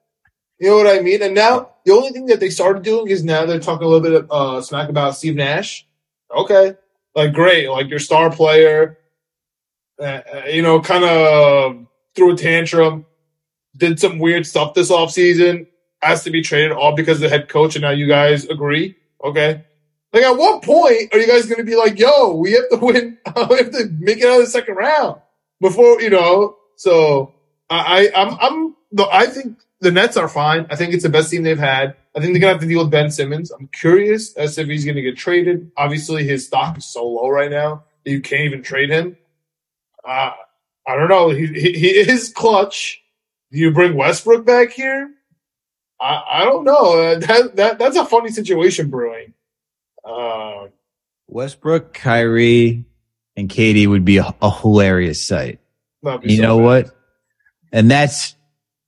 [0.58, 1.22] You know what I mean?
[1.22, 4.02] And now the only thing that they started doing is now they're talking a little
[4.02, 5.86] bit of uh, smack about Steve Nash.
[6.34, 6.74] Okay,
[7.14, 8.98] like great, like your star player,
[10.00, 11.86] uh, uh, you know, kind of
[12.16, 13.06] threw a tantrum,
[13.76, 15.66] did some weird stuff this offseason,
[16.02, 18.96] has to be traded all because the head coach, and now you guys agree.
[19.22, 19.64] Okay.
[20.14, 22.76] Like, at what point are you guys going to be like, yo, we have to
[22.76, 23.18] win,
[23.50, 25.20] we have to make it out of the second round
[25.60, 26.56] before, you know?
[26.76, 27.34] So
[27.68, 30.66] I, I I'm, I'm, I think the Nets are fine.
[30.70, 31.96] I think it's the best team they've had.
[32.16, 33.50] I think they're gonna have to deal with Ben Simmons.
[33.50, 35.70] I'm curious as if he's gonna get traded.
[35.76, 39.16] Obviously, his stock is so low right now that you can't even trade him.
[40.04, 40.30] Uh,
[40.86, 41.30] I don't know.
[41.30, 43.02] He, he he is Klutch.
[43.50, 45.10] Do you bring Westbrook back here?
[46.00, 47.00] I I don't know.
[47.00, 49.33] Uh, that that that's a funny situation brewing.
[50.04, 50.66] Uh,
[51.28, 52.84] Westbrook, Kyrie,
[53.36, 55.60] and KD would be a, a hilarious sight.
[56.22, 56.64] You so know bad.
[56.64, 56.96] what?
[57.72, 58.36] And that's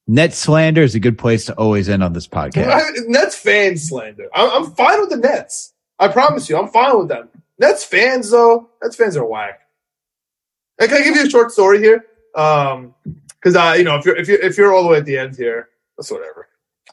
[0.06, 2.68] net slander is a good place to always end on this podcast.
[2.70, 4.28] I- Nets fan slander.
[4.34, 5.72] I'm, I'm fine with the Nets.
[5.98, 7.28] I promise you, I'm fine with them.
[7.58, 9.60] Nets fans, though, Nets fans are whack.
[10.78, 12.04] And can I give you a short story here?
[12.34, 12.94] Um,
[13.40, 15.16] because I, you know, if you're if you if you're all the way at the
[15.16, 16.48] end here, that's whatever.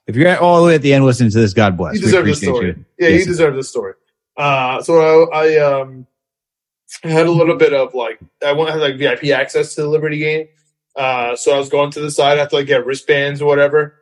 [0.07, 1.95] If you're all the way at the end listening to this, God bless.
[1.95, 2.67] You deserve the story.
[2.67, 2.85] you.
[2.97, 3.19] Yeah, Yes.
[3.21, 3.93] you deserve the story.
[4.35, 6.07] Uh, so I, I um
[7.03, 9.87] I had a little bit of like I went had like VIP access to the
[9.87, 10.47] Liberty game.
[10.95, 12.37] Uh, so I was going to the side.
[12.37, 13.95] I had to like get wristbands or whatever.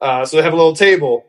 [0.00, 1.24] Uh, so they have a little table,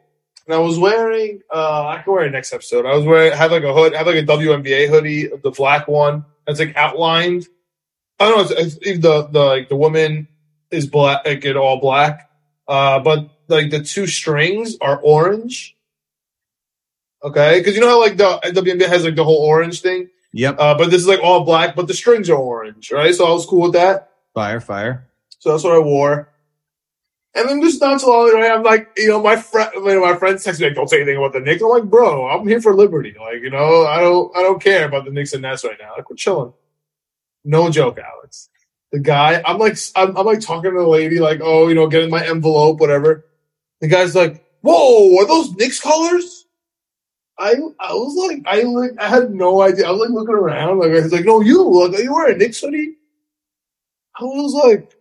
[0.45, 1.41] and I was wearing.
[1.51, 2.85] Uh, I can wear it next episode.
[2.85, 5.87] I was wearing I had like a hood, had like a WNBA hoodie, the black
[5.87, 6.25] one.
[6.45, 7.47] That's like outlined.
[8.19, 8.57] I don't know.
[8.57, 10.27] It's, it's the the like the woman
[10.71, 12.29] is black, like it all black.
[12.67, 15.76] Uh, but like the two strings are orange.
[17.23, 20.55] Okay, because you know how like the WNBA has like the whole orange thing, Yep.
[20.59, 23.13] uh, but this is like all black, but the strings are orange, right?
[23.13, 24.11] So I was cool with that.
[24.35, 25.07] fire, fire.
[25.39, 26.29] So that's what I wore.
[27.35, 30.01] And then just not so long, right, I'm like, you know, my friend, you know,
[30.01, 32.47] my friends text me like, "Don't say anything about the Knicks." I'm like, "Bro, I'm
[32.47, 33.15] here for Liberty.
[33.19, 35.93] Like, you know, I don't, I don't care about the Knicks and Nets right now.
[35.95, 36.53] Like, we're chilling.
[37.45, 38.49] No joke, Alex.
[38.91, 41.87] The guy, I'm like, I'm, I'm like talking to the lady, like, oh, you know,
[41.87, 43.25] getting my envelope, whatever.
[43.81, 46.36] The guy's like, "Whoa, are those Knicks colors?"
[47.39, 49.87] I, I was like, I like, I had no idea.
[49.87, 52.61] I was like looking around, like, he's like, "No, you, look, are you wearing Knicks
[52.61, 52.95] hoodie?"
[54.19, 54.91] I was like,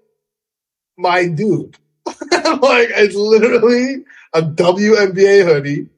[0.99, 1.77] my dude.
[2.07, 5.89] like, it's literally a WNBA hoodie.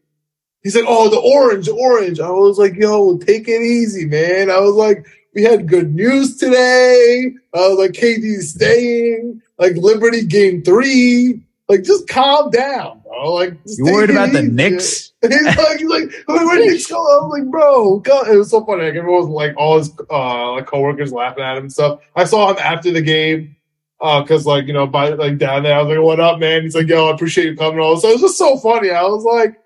[0.63, 2.21] He's like, oh, the orange, orange.
[2.21, 4.51] I was like, yo, take it easy, man.
[4.51, 7.33] I was like, we had good news today.
[7.55, 9.41] I was like, KD's staying.
[9.59, 11.43] Like, Liberty game three.
[11.69, 13.35] Like, just calm down, bro.
[13.35, 14.43] Like, You worried about the.
[14.43, 15.13] Knicks?
[15.23, 16.97] he's like, he's like, where where Knicks go?
[16.97, 18.29] I was like, bro, God.
[18.29, 18.85] it was so funny.
[18.85, 22.01] Like everyone was like, all his uh, like coworkers laughing at him and stuff.
[22.15, 23.57] I saw him after the game,
[24.01, 26.63] uh, cause like you know, by like down there, I was like, what up, man?
[26.63, 27.81] He's like, yo, I appreciate you coming.
[27.81, 28.91] All so it was just so funny.
[28.91, 29.61] I was like,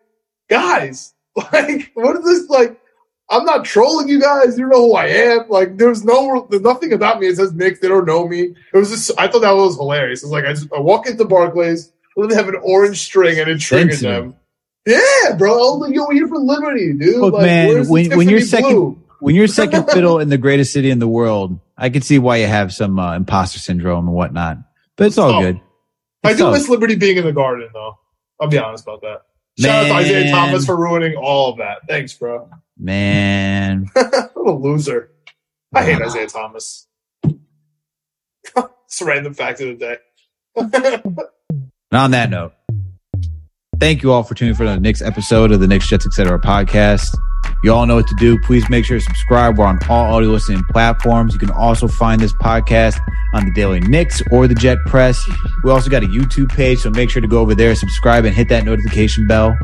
[0.49, 1.15] guys,
[1.53, 2.79] like, what is this like?
[3.31, 4.59] I'm not trolling you guys.
[4.59, 5.49] You know who I am.
[5.49, 7.29] Like, there's no, there's nothing about me.
[7.29, 7.81] It says Knicks.
[7.81, 8.55] They don't know me.
[8.75, 10.23] It was just, I thought that was hilarious.
[10.23, 13.49] It's like I just I walk into Barclays, let them have an orange string, and
[13.49, 14.37] it triggered them.
[14.87, 15.75] Yeah, bro.
[15.75, 17.17] Like, yo, here for Liberty, dude.
[17.19, 18.99] Look, like, man, when- when you're second- blue?
[19.21, 22.39] When you're second fiddle in the greatest city in the world, I can see why
[22.39, 24.59] you have some uh, imposter syndrome and whatnot.
[24.97, 25.41] But it's all Oh.
[25.41, 25.61] good.
[26.25, 27.99] I do all- miss Liberty being in the Garden, though.
[28.41, 29.23] I'll be honest about that.
[29.61, 31.79] Shout out to Isiah Thomas for ruining all of that.
[31.89, 32.49] Thanks, bro.
[32.77, 33.87] Man.
[33.95, 35.11] what a loser.
[35.73, 36.89] I hate Isiah Thomas.
[37.25, 39.99] it's a random fact of the
[40.57, 41.03] day.
[41.93, 42.55] And on that note,
[43.79, 46.39] thank you all for tuning in for the next episode of the Knicks Jets Etc.
[46.39, 47.15] podcast.
[47.63, 48.39] You all know what to do.
[48.41, 49.57] Please make sure to subscribe.
[49.57, 51.33] We're on all audio listening platforms.
[51.33, 52.99] You can also find this podcast
[53.35, 55.25] on the Daily Knicks or the Jet Press.
[55.63, 58.35] We also got a YouTube page, so make sure to go over there, subscribe, and
[58.35, 59.57] hit that notification bell.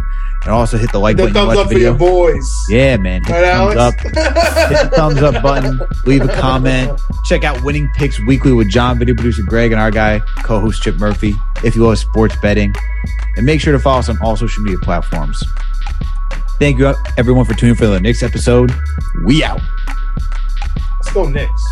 [0.44, 1.34] And also hit the like The button.
[1.34, 2.48] thumbs up for your boys.
[2.68, 3.24] Yeah, man.
[3.24, 3.98] Hit Right, thumbs Alex?
[3.98, 4.00] up.
[4.04, 5.80] Hit the thumbs up button.
[6.06, 7.00] Leave a comment.
[7.24, 10.96] Check out Winning Picks Weekly with John, video producer Greg, and our guy, co-host Chip
[11.00, 11.34] Murphy.
[11.64, 12.72] If you love sports betting,
[13.36, 15.42] and make sure to follow us on all social media platforms.
[16.58, 18.72] Thank you, everyone, for tuning in for the next episode.
[19.24, 19.60] We out.
[20.96, 21.64] Let's go Knicks.